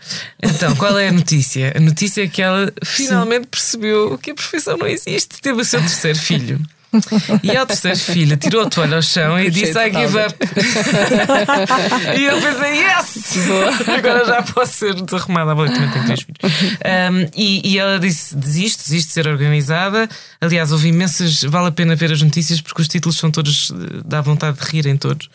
[0.41, 1.73] Então, qual é a notícia?
[1.75, 3.49] A notícia é que ela finalmente Sim.
[3.51, 5.41] percebeu que a profissão não existe.
[5.41, 6.61] Teve o seu terceiro filho.
[7.43, 10.35] E ao terceiro filho tirou a toalha ao chão e disse I give up.
[12.17, 13.37] e eu pensei, yes!
[13.47, 13.69] Boa.
[13.97, 15.53] Agora já posso ser desarrumada.
[15.53, 16.39] Boa, também tenho três filhos.
[16.43, 20.09] Um, e, e, ela disse: desiste, desiste de ser organizada.
[20.41, 21.43] Aliás, houve imensas.
[21.43, 23.71] Vale a pena ver as notícias porque os títulos são todos.
[24.05, 25.29] dá vontade de rir em todos.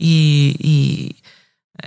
[0.00, 1.16] E, e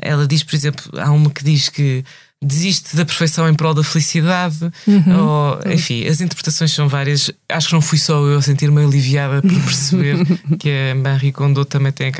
[0.01, 2.03] ela diz, por exemplo, há uma que diz que
[2.41, 4.71] desiste da perfeição em prol da felicidade.
[4.87, 5.19] Uhum.
[5.19, 7.29] Ou, enfim, as interpretações são várias.
[7.47, 10.17] Acho que não fui só eu a sentir-me aliviada por perceber
[10.57, 12.11] que a Marie Kondo também tem a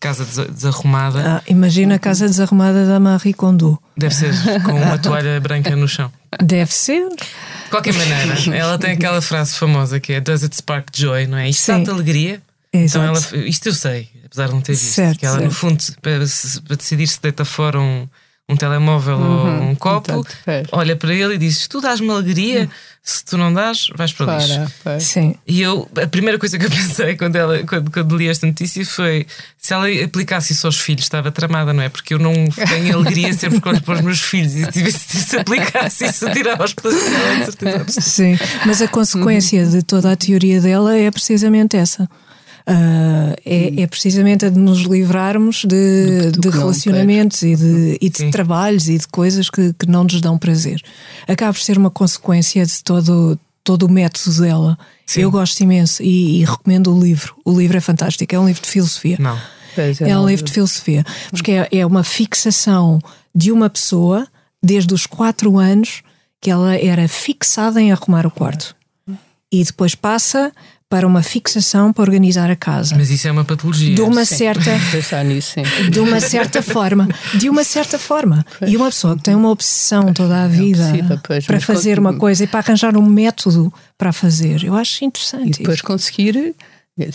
[0.00, 1.36] casa desarrumada.
[1.36, 3.78] Ah, imagina a casa desarrumada da Marie Kondo.
[3.96, 6.10] Deve ser com uma toalha branca no chão.
[6.42, 7.08] Deve ser.
[7.10, 11.38] De qualquer maneira, ela tem aquela frase famosa que é Does it spark joy, não
[11.38, 11.48] é?
[11.48, 12.42] Isto dá alegria.
[12.72, 13.04] Exato.
[13.22, 14.94] Então ela, isto eu sei, apesar de não ter visto.
[14.94, 15.46] Certo, que ela, certo.
[15.46, 16.24] no fundo, para,
[16.66, 18.08] para decidir se deita fora um
[18.52, 20.24] um telemóvel uhum, ou um copo,
[20.70, 22.68] olha para ele e diz: Tu dás-me alegria,
[23.02, 24.72] se tu não dás, vais para o lixo.
[25.00, 25.34] Sim.
[25.46, 28.84] E eu, a primeira coisa que eu pensei quando, ela, quando, quando li esta notícia
[28.86, 29.26] foi:
[29.58, 31.88] se ela aplicasse isso aos filhos, estava tramada, não é?
[31.88, 32.32] Porque eu não
[32.68, 37.54] tenho alegria sempre para os meus filhos e se, se aplicasse isso, tirava os pedaços
[37.56, 39.70] dela, Sim, mas a consequência uhum.
[39.70, 42.08] de toda a teoria dela é precisamente essa.
[42.62, 47.98] Uh, é, é, precisamente a de nos livrarmos de, do, do de relacionamentos e de,
[48.00, 50.80] e de trabalhos e de coisas que, que não nos dão prazer.
[51.26, 54.78] Acaba por ser uma consequência de todo, todo o método dela.
[55.04, 55.22] Sim.
[55.22, 57.34] Eu gosto imenso e, e, recomendo o livro.
[57.44, 59.16] O livro é fantástico, é um livro de filosofia.
[59.18, 59.38] Não.
[60.00, 63.00] É um livro de filosofia, porque é, é uma fixação
[63.34, 64.28] de uma pessoa
[64.62, 66.02] desde os quatro anos
[66.40, 68.76] que ela era fixada em arrumar o quarto.
[69.50, 70.52] E depois passa
[70.92, 72.94] para uma fixação para organizar a casa.
[72.94, 73.94] Mas isso é uma patologia.
[73.94, 74.36] De uma sim.
[74.36, 74.70] certa
[75.24, 75.90] nisso, sim.
[75.90, 78.44] de uma certa forma, de uma certa forma.
[78.58, 78.70] Pois.
[78.70, 82.12] E uma pessoa que tem uma obsessão toda a vida é pois, para fazer uma
[82.12, 85.46] coisa e para arranjar um método para fazer, eu acho interessante.
[85.46, 85.86] E depois isso.
[85.86, 86.54] conseguir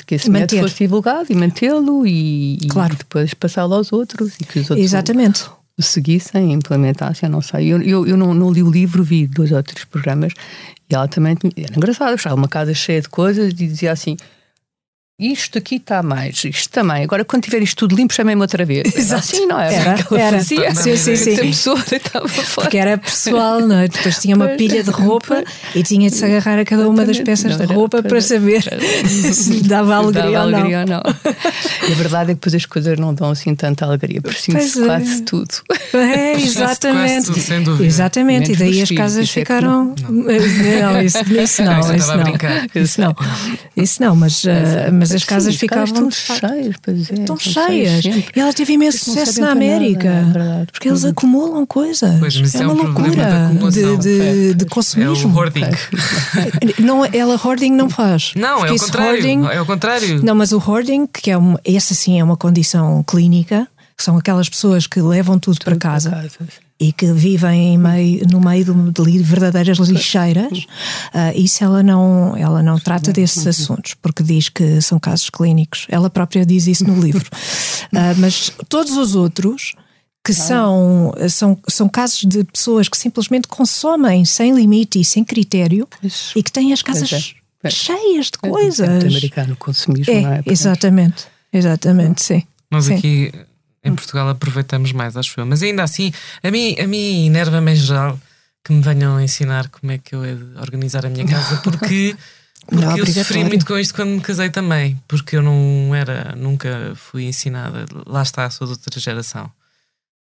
[0.08, 0.56] que esse Manter.
[0.56, 2.96] método fosse divulgado e mantê-lo e, claro.
[2.96, 5.46] e depois passá-lo aos outros e que os outros Exatamente.
[5.78, 7.68] O seguissem, implementassem, não sei.
[7.68, 10.34] Eu, eu, eu não, não, li o livro, vi dois ou três programas
[10.90, 14.16] e ela também era engraçada, estava uma casa cheia de coisas e dizia assim:
[15.20, 17.04] isto aqui está mais, isto também.
[17.04, 18.86] Agora, quando tiver isto tudo limpo, chamei-me outra vez.
[18.96, 19.22] Exato.
[19.22, 19.74] Assim, não é?
[19.74, 20.38] Era, era.
[20.38, 20.76] Fazia.
[20.76, 21.34] Sim, sim, sim.
[21.34, 22.66] A pessoa estava fora.
[22.68, 23.88] Porque era pessoal, não é?
[23.88, 27.20] Depois tinha uma pilha de roupa e tinha de se agarrar a cada uma das
[27.20, 28.62] peças de roupa para saber
[29.08, 30.98] se lhe dava alegria, dava ou, alegria não.
[30.98, 31.90] ou não.
[31.90, 34.20] E a verdade é que depois as coisas não dão assim tanta alegria.
[34.20, 34.86] É.
[34.86, 35.50] quase tudo.
[35.94, 37.26] É, exatamente.
[37.26, 37.86] Tudo, sem dúvida.
[37.88, 38.52] Exatamente.
[38.52, 39.96] E daí as casas isso ficaram.
[39.98, 40.94] É não.
[40.94, 41.80] não, isso, isso não.
[41.96, 42.74] Isso não.
[42.76, 43.16] Isso não.
[43.76, 44.46] Isso não, mas,
[45.08, 47.14] mas as casas ficavam estavam cheias, pois é.
[47.14, 48.06] Estão cheias.
[48.06, 50.22] E ela teve imenso sucesso na América.
[50.22, 52.20] Nada, é porque eles acumulam coisas.
[52.20, 55.30] Pois, mas é, é uma loucura de, de, de, consumismo.
[55.30, 55.62] É o hoarding.
[56.80, 58.34] não, ela hoarding não faz.
[58.36, 59.14] Não, é o contrário.
[59.14, 60.24] Hoarding, é o contrário.
[60.24, 63.68] Não, mas o hoarding, que é uma, essa sim é uma condição clínica,
[63.98, 66.10] são aquelas pessoas que levam tudo, tudo para casa.
[66.10, 70.66] Para casa e que vivem meio, no meio de verdadeiras lixeiras,
[71.14, 75.88] uh, isso ela não, ela não trata desses assuntos, porque diz que são casos clínicos.
[75.90, 77.28] Ela própria diz isso no livro.
[77.92, 79.74] Uh, mas todos os outros
[80.24, 85.88] que são, são, são casos de pessoas que simplesmente consomem sem limite e sem critério
[86.36, 87.70] e que têm as casas é.
[87.70, 88.88] cheias de é, coisas.
[88.88, 90.44] É, americano consumismo, é, não é?
[90.46, 92.44] Exatamente, exatamente, sim.
[92.70, 92.96] Nós sim.
[92.96, 93.32] aqui
[93.88, 95.46] em Portugal aproveitamos mais, acho eu.
[95.46, 96.12] Mas ainda assim,
[96.44, 98.20] a mim, a mim enerva-me em geral
[98.64, 102.16] que me venham a ensinar como é que eu de organizar a minha casa, porque,
[102.68, 106.36] porque não, eu sofri muito com isto quando me casei também, porque eu não era,
[106.36, 107.86] nunca fui ensinada.
[108.06, 109.50] Lá está, sou de outra geração.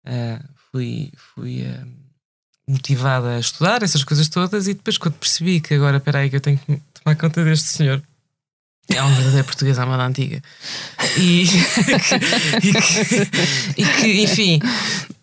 [0.07, 0.41] Uh,
[0.71, 1.87] fui fui uh,
[2.67, 6.37] motivada a estudar essas coisas todas e depois quando percebi que agora, espera aí, que
[6.37, 8.01] eu tenho que tomar conta deste senhor
[8.93, 10.41] é um verdadeiro português à moda antiga.
[11.17, 11.43] E,
[12.63, 14.59] e, que, e, que, enfim,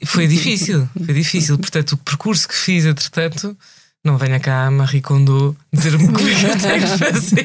[0.05, 0.89] foi difícil.
[1.05, 1.59] Foi difícil.
[1.59, 3.57] Portanto, o percurso que fiz, entretanto,
[4.05, 7.45] não venha cá a Marie Kondo dizer-me como é que eu tenho que fazer.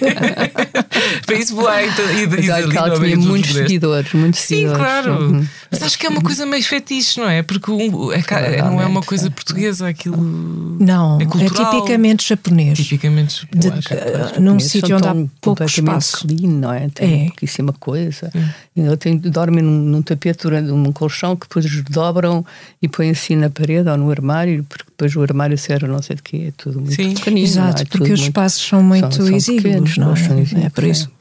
[1.25, 4.77] Para isso e, e, e ali ela tinha muitos seguidores, muitos Sim, seguidores.
[4.77, 5.13] claro.
[5.13, 5.47] Uhum.
[5.71, 7.41] Mas acho que é uma coisa meio fetiche, não é?
[7.41, 10.17] Porque um, é, é, não é uma coisa portuguesa, aquilo.
[10.17, 11.73] Não, é, cultural.
[11.73, 12.77] é tipicamente japonês.
[12.77, 13.83] Tipicamente japonês.
[13.85, 16.27] De, uh, num sítio onde há pouco espaço.
[16.27, 16.89] Clean, não é?
[16.89, 17.25] Tem é.
[17.27, 18.29] pouquíssima coisa.
[18.35, 18.71] É.
[18.75, 22.45] Eu tenho, dormem num, num tapete durante um colchão que depois dobram
[22.81, 26.15] e põem assim na parede ou no armário, porque depois o armário serve não sei
[26.15, 27.13] de quê, é tudo muito Sim.
[27.13, 27.47] pequenino.
[27.47, 27.85] Exato, é?
[27.85, 30.65] porque os muito, espaços são muito são, exíguos, não é?
[30.65, 31.11] É por isso.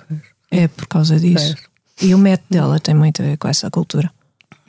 [0.51, 1.57] É por causa disso.
[2.01, 4.11] E o método dela tem muito a ver com essa cultura.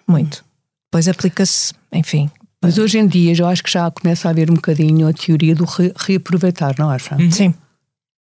[0.07, 0.43] Muito.
[0.91, 2.29] Depois aplica-se, enfim.
[2.61, 5.55] Mas hoje em dia eu acho que já começa a haver um bocadinho a teoria
[5.55, 7.15] do re reaproveitar, não acha?
[7.15, 7.31] Uhum.
[7.31, 7.53] Sim.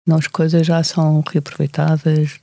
[0.07, 2.39] Não, as coisas já são reaproveitadas.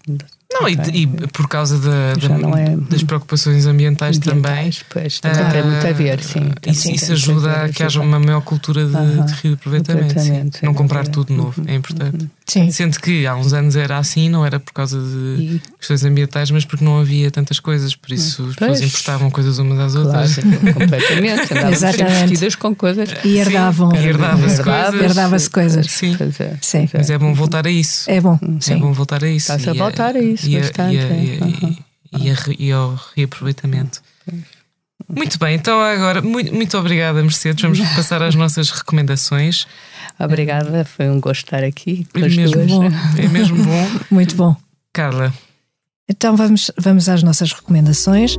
[0.53, 0.76] Não, okay.
[0.93, 2.76] e, e, por causa da, da, é...
[2.76, 4.87] das preocupações ambientais, ambientais também.
[4.89, 6.51] Pois, também uh, tem muito a ver, sim.
[6.66, 9.24] Isso, isso ajuda a, que haja uma maior cultura de, uh -huh.
[9.24, 10.59] de reaproveitamento.
[10.62, 12.28] Não comprar tudo novo, é importante.
[12.51, 12.68] Sim.
[12.72, 15.62] Sendo que há uns anos era assim, não era por causa de e...
[15.78, 19.78] questões ambientais, mas porque não havia tantas coisas, por isso as pessoas importavam coisas umas
[19.78, 20.34] às outras.
[20.34, 21.55] Claro, completamente.
[21.55, 23.09] Andavam vestidas com coisas.
[23.24, 23.94] E herdavam.
[23.94, 25.01] Herdava-se coisas.
[25.01, 25.86] Herdava-se coisas.
[25.86, 26.16] Sim.
[26.40, 26.88] É, Sim.
[26.92, 28.11] Mas é bom voltar a isso.
[28.11, 28.36] É bom.
[28.59, 28.74] Sim.
[28.74, 29.53] É bom voltar a isso.
[29.53, 30.96] Está-se a voltar a isso, e bastante.
[32.18, 34.03] E, e ao reaproveitamento.
[35.09, 37.62] Muito bem, então agora, muito, muito obrigada, Mercedes.
[37.62, 39.68] Vamos passar às nossas recomendações.
[40.21, 42.07] Obrigada, foi um gosto estar aqui.
[42.14, 42.66] É mesmo duas.
[42.66, 42.85] bom.
[43.16, 43.87] É mesmo bom.
[44.11, 44.55] muito bom.
[44.93, 45.33] Carla.
[46.09, 48.37] Então vamos, vamos às nossas recomendações.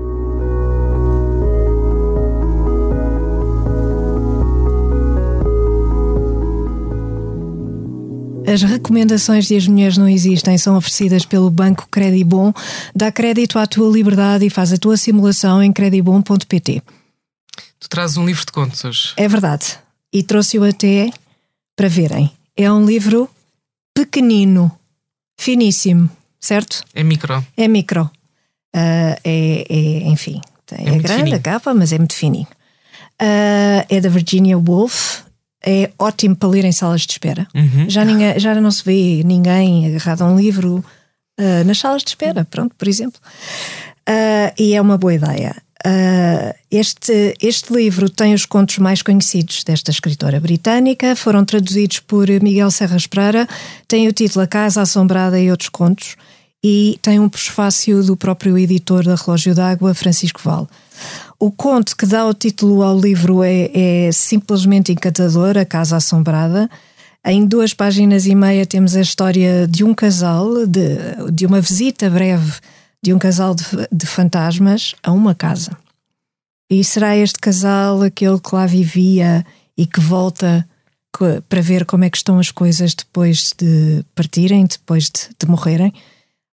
[8.45, 12.51] As recomendações de As Mulheres Não Existem são oferecidas pelo Banco Credibon.
[12.93, 16.83] Dá crédito à tua liberdade e faz a tua simulação em credibon.pt.
[17.79, 19.13] Tu trazes um livro de contos hoje.
[19.15, 19.77] É verdade.
[20.11, 21.09] E trouxe-o até
[21.81, 22.29] para verem.
[22.55, 23.27] É um livro
[23.91, 24.71] pequenino,
[25.35, 26.07] finíssimo,
[26.39, 26.83] certo?
[26.93, 27.43] É micro.
[27.57, 28.03] É micro.
[28.03, 30.39] Uh, é, é, enfim,
[30.73, 31.35] é, é grande fininho.
[31.37, 32.47] a capa, mas é muito fininho.
[33.19, 35.23] Uh, é da Virginia Woolf
[35.65, 37.47] é ótimo para ler em salas de espera.
[37.55, 37.89] Uhum.
[37.89, 40.85] Já, ninguém, já não se vê ninguém agarrado a um livro
[41.39, 43.19] uh, nas salas de espera, pronto, por exemplo.
[44.59, 45.55] E é uma boa ideia.
[45.85, 52.29] Uh, este, este livro tem os contos mais conhecidos desta escritora britânica, foram traduzidos por
[52.29, 53.47] Miguel Serras Pereira,
[53.87, 56.15] tem o título A Casa Assombrada e Outros Contos,
[56.63, 60.69] e tem um prefácio do próprio editor da Relógio d'Água, Francisco Val.
[61.39, 66.69] O conto que dá o título ao livro é, é simplesmente encantador, A Casa Assombrada.
[67.25, 72.07] Em duas páginas e meia temos a história de um casal, de, de uma visita
[72.07, 72.53] breve
[73.03, 75.75] de um casal de, de fantasmas a uma casa.
[76.69, 79.45] E será este casal aquele que lá vivia
[79.77, 80.67] e que volta
[81.49, 85.93] para ver como é que estão as coisas depois de partirem, depois de, de morrerem?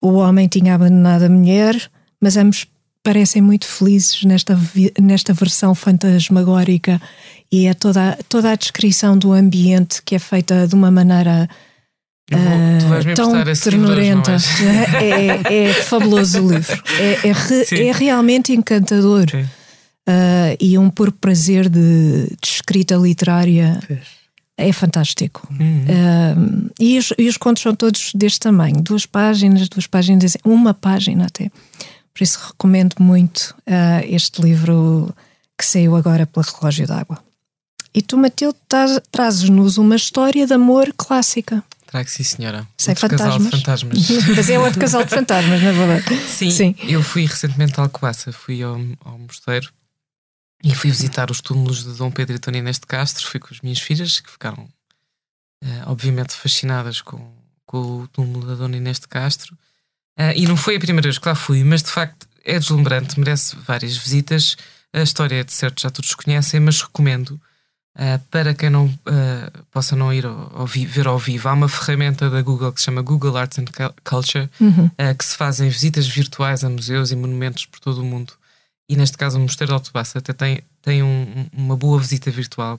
[0.01, 1.91] O homem tinha abandonado a mulher,
[2.21, 2.67] mas ambos
[3.03, 4.59] parecem muito felizes nesta,
[5.01, 7.01] nesta versão fantasmagórica
[7.53, 11.49] e é toda, toda a descrição do ambiente que é feita de uma maneira
[12.33, 14.37] uh, tão ternurenta.
[15.01, 16.83] É, é, é, fabuloso o livro.
[16.99, 19.27] É, é, re, é realmente encantador.
[20.07, 23.81] Uh, e um puro prazer de, de escrita literária.
[24.57, 25.49] É fantástico.
[25.51, 25.85] Uhum.
[25.85, 30.73] Uh, e, os, e os contos são todos deste tamanho: duas páginas, duas páginas, uma
[30.73, 31.51] página até.
[32.15, 35.13] Por isso recomendo muito uh, este livro
[35.59, 37.19] que saiu agora pela Relógio d'Água.
[37.93, 38.59] E tu, Matilde,
[39.11, 41.63] trazes-nos uma história de amor clássica.
[41.95, 42.67] Trago, sim, senhora.
[42.77, 43.51] Sem fantasmas.
[43.51, 44.11] fantasmas.
[44.35, 46.27] Mas é outro casal de fantasmas, na verdade.
[46.27, 49.73] Sim, sim, eu fui recentemente a Alcobaça, fui ao, ao mosteiro
[50.65, 53.25] e fui visitar os túmulos de Dom Pedro e Dona Inês de Castro.
[53.25, 57.33] Fui com as minhas filhas, que ficaram, uh, obviamente, fascinadas com,
[57.65, 59.55] com o túmulo da Dona Inês de Castro.
[60.19, 63.21] Uh, e não foi a primeira vez que lá fui, mas de facto é deslumbrante,
[63.21, 64.57] merece várias visitas.
[64.93, 67.41] A história, de certo, já todos conhecem, mas recomendo
[67.97, 71.49] uh, para quem não uh, possa não ir ao, ao ver ao vivo.
[71.49, 73.65] Há uma ferramenta da Google que se chama Google Arts and
[74.05, 74.91] Culture, uhum.
[75.17, 78.33] que se fazem visitas virtuais a museus e monumentos por todo o mundo.
[78.89, 82.79] E neste caso, o Mosteiro de Altobaça até tem, tem um, uma boa visita virtual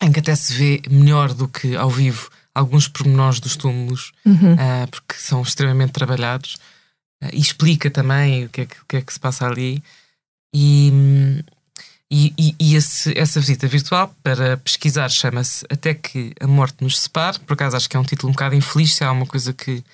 [0.00, 4.54] em que até se vê melhor do que ao vivo alguns pormenores dos túmulos, uhum.
[4.54, 6.54] uh, porque são extremamente trabalhados,
[7.22, 9.82] uh, e explica também o que é que, o que, é que se passa ali.
[10.54, 11.44] E,
[12.10, 16.98] e, e, e esse, essa visita virtual para pesquisar chama-se Até que a Morte nos
[16.98, 17.38] separe.
[17.40, 19.84] Por acaso acho que é um título um bocado infeliz, se há uma coisa que,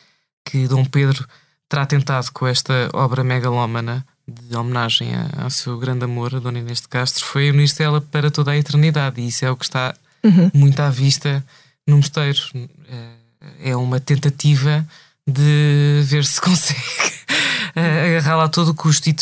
[0.44, 1.26] que Dom Pedro
[1.68, 6.80] terá tentado com esta obra megalómana de homenagem ao seu grande amor, a Dona Inês
[6.80, 9.20] de Castro, foi unir-se ela para toda a eternidade.
[9.20, 10.50] E isso é o que está uhum.
[10.54, 11.44] muito à vista
[11.86, 12.40] no mosteiro.
[12.88, 14.86] É, é uma tentativa
[15.26, 17.24] de ver se consegue
[17.75, 19.09] agarrá-la a todo custo.
[19.09, 19.14] E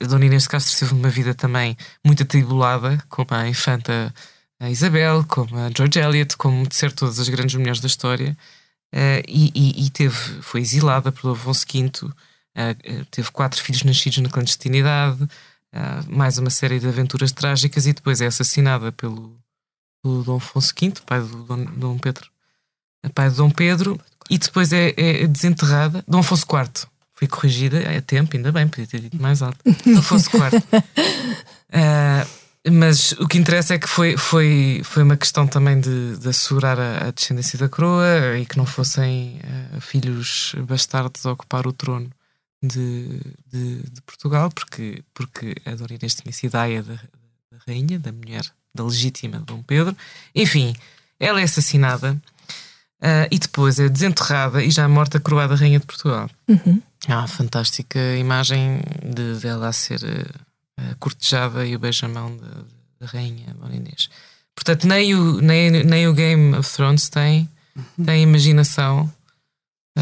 [0.00, 4.12] a Dona Inês de Castro teve uma vida também muito atribulada, como a infanta
[4.60, 8.36] a Isabel, como a George Eliot, como de ser todas as grandes mulheres da história.
[8.94, 14.18] Uh, e, e, e, teve, foi exilada por Afonso V, uh, teve quatro filhos nascidos
[14.18, 15.28] na clandestinidade, uh,
[16.08, 19.38] mais uma série de aventuras trágicas, e depois é assassinada pelo,
[20.02, 22.28] do Dom Afonso V, pai do Dom, Dom Pedro,
[23.14, 26.02] pai do Dom Pedro, e depois é, é desenterrada.
[26.08, 29.58] Dom Afonso IV foi corrigida é tempo, ainda bem, podia ter dito mais alto.
[29.84, 30.62] Dom Afonso IV.
[31.74, 36.28] uh, mas o que interessa é que foi, foi, foi uma questão também de, de
[36.28, 39.40] assegurar a, a, descendência da coroa e que não fossem
[39.74, 42.08] uh, filhos bastardos a ocupar o trono
[42.62, 47.98] de, de, de, Portugal, porque, porque a Dona Inês tinha sido a da, da rainha,
[47.98, 49.96] da mulher da legítima Dom Pedro.
[50.32, 50.72] Enfim,
[51.18, 52.16] ela é assassinada.
[53.00, 56.28] Uh, e depois é desenterrada e já morta coroada Rainha de Portugal.
[56.48, 56.82] Uhum.
[57.06, 63.54] Há uma fantástica imagem de dela a ser uh, cortejada e o beijamão da Rainha
[63.60, 64.10] Dona Inês.
[64.54, 68.04] Portanto, nem o, nem, nem o Game of Thrones tem, uhum.
[68.04, 69.10] tem imaginação.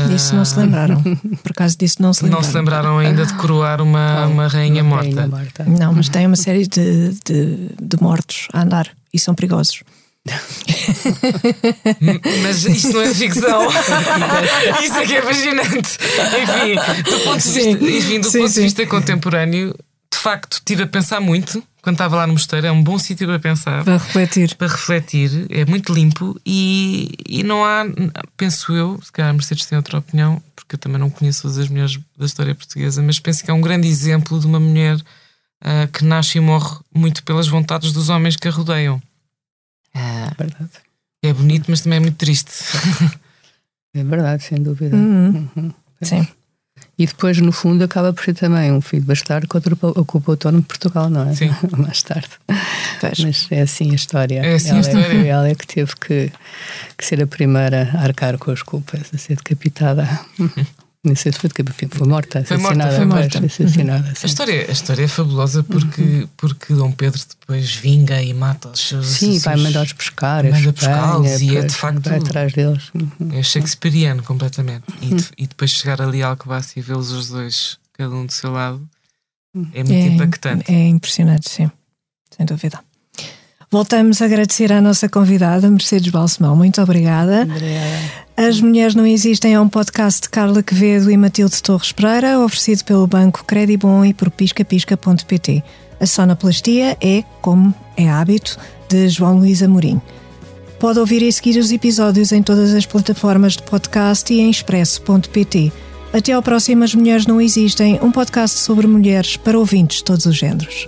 [0.09, 1.03] Disso não se lembraram.
[1.43, 2.43] Por acaso disso não se lembraram.
[2.43, 5.09] Não se lembraram ainda de coroar uma, uma, rainha, uma morta.
[5.09, 5.65] rainha morta.
[5.65, 9.83] Não, mas tem uma série de, de, de mortos a andar e são perigosos.
[12.43, 13.69] Mas isto não é ficção.
[14.83, 15.99] Isso é que é fascinante.
[16.43, 16.75] Enfim,
[17.11, 18.55] do ponto de vista, enfim, do sim, ponto sim.
[18.55, 19.75] de vista contemporâneo,
[20.13, 22.67] de facto, tive a pensar muito quando estava lá no mosteiro.
[22.67, 23.85] É um bom sítio para pensar.
[23.85, 24.55] Para refletir.
[24.57, 25.47] Para refletir.
[25.51, 27.85] É muito limpo e, e não há,
[28.37, 31.59] penso eu, se calhar a Mercedes tem outra opinião, porque eu também não conheço todas
[31.59, 34.97] as mulheres da história portuguesa, mas penso que é um grande exemplo de uma mulher
[34.97, 39.01] uh, que nasce e morre muito pelas vontades dos homens que a rodeiam.
[39.97, 40.71] É verdade.
[41.23, 42.53] É bonito, mas também é muito triste.
[43.95, 44.95] É verdade, sem dúvida.
[44.95, 45.49] Uhum.
[45.57, 45.73] Uhum.
[46.03, 46.29] Sim.
[46.99, 50.61] E depois, no fundo, acaba por ser também um filho bastardo que ocupa o trono
[50.61, 51.35] de Portugal, não é?
[51.35, 51.51] Sim.
[51.77, 52.29] Mais tarde.
[53.01, 53.19] Pois.
[53.19, 54.41] Mas é assim a história.
[54.41, 55.17] É assim ela a história.
[55.17, 56.33] É, ela é que teve que,
[56.97, 60.09] que ser a primeira a arcar com as culpas, a ser decapitada.
[61.07, 61.49] Nem sei se foi,
[61.89, 63.39] foi morta, foi morta, foi morta.
[63.39, 64.13] assassinada.
[64.21, 66.29] A, história, a história é fabulosa porque, uhum.
[66.37, 69.07] porque Dom Pedro depois vinga e mata os seus.
[69.07, 70.43] Sim, vai mandar-os buscar.
[70.43, 72.09] Manda buscá-los e é de facto.
[72.09, 72.91] Vai atrás deles.
[72.93, 73.39] Uhum.
[73.39, 74.83] É shakespeariano completamente.
[75.01, 75.21] E, uhum.
[75.39, 78.83] e depois chegar ali a Alcobaça e vê-los os dois, cada um do seu lado,
[79.73, 80.73] é muito é, impactante.
[80.73, 81.71] É impressionante, sim,
[82.37, 82.81] sem dúvida.
[83.71, 86.55] Voltamos a agradecer à nossa convidada, Mercedes Balsemão.
[86.57, 87.43] Muito obrigada.
[87.43, 88.27] Obrigada.
[88.37, 92.85] As Mulheres Não Existem é um podcast de Carla Quevedo e Matilde Torres Pereira, oferecido
[92.85, 95.65] pelo Banco Credibon e por piscapisca.pt.
[95.99, 98.59] A sonoplastia é, como é hábito,
[98.89, 100.01] de João Luís Amorim.
[100.79, 105.73] Pode ouvir e seguir os episódios em todas as plataformas de podcast e em expresso.pt.
[106.13, 110.27] Até ao próximo As Mulheres Não Existem, um podcast sobre mulheres para ouvintes de todos
[110.27, 110.87] os géneros.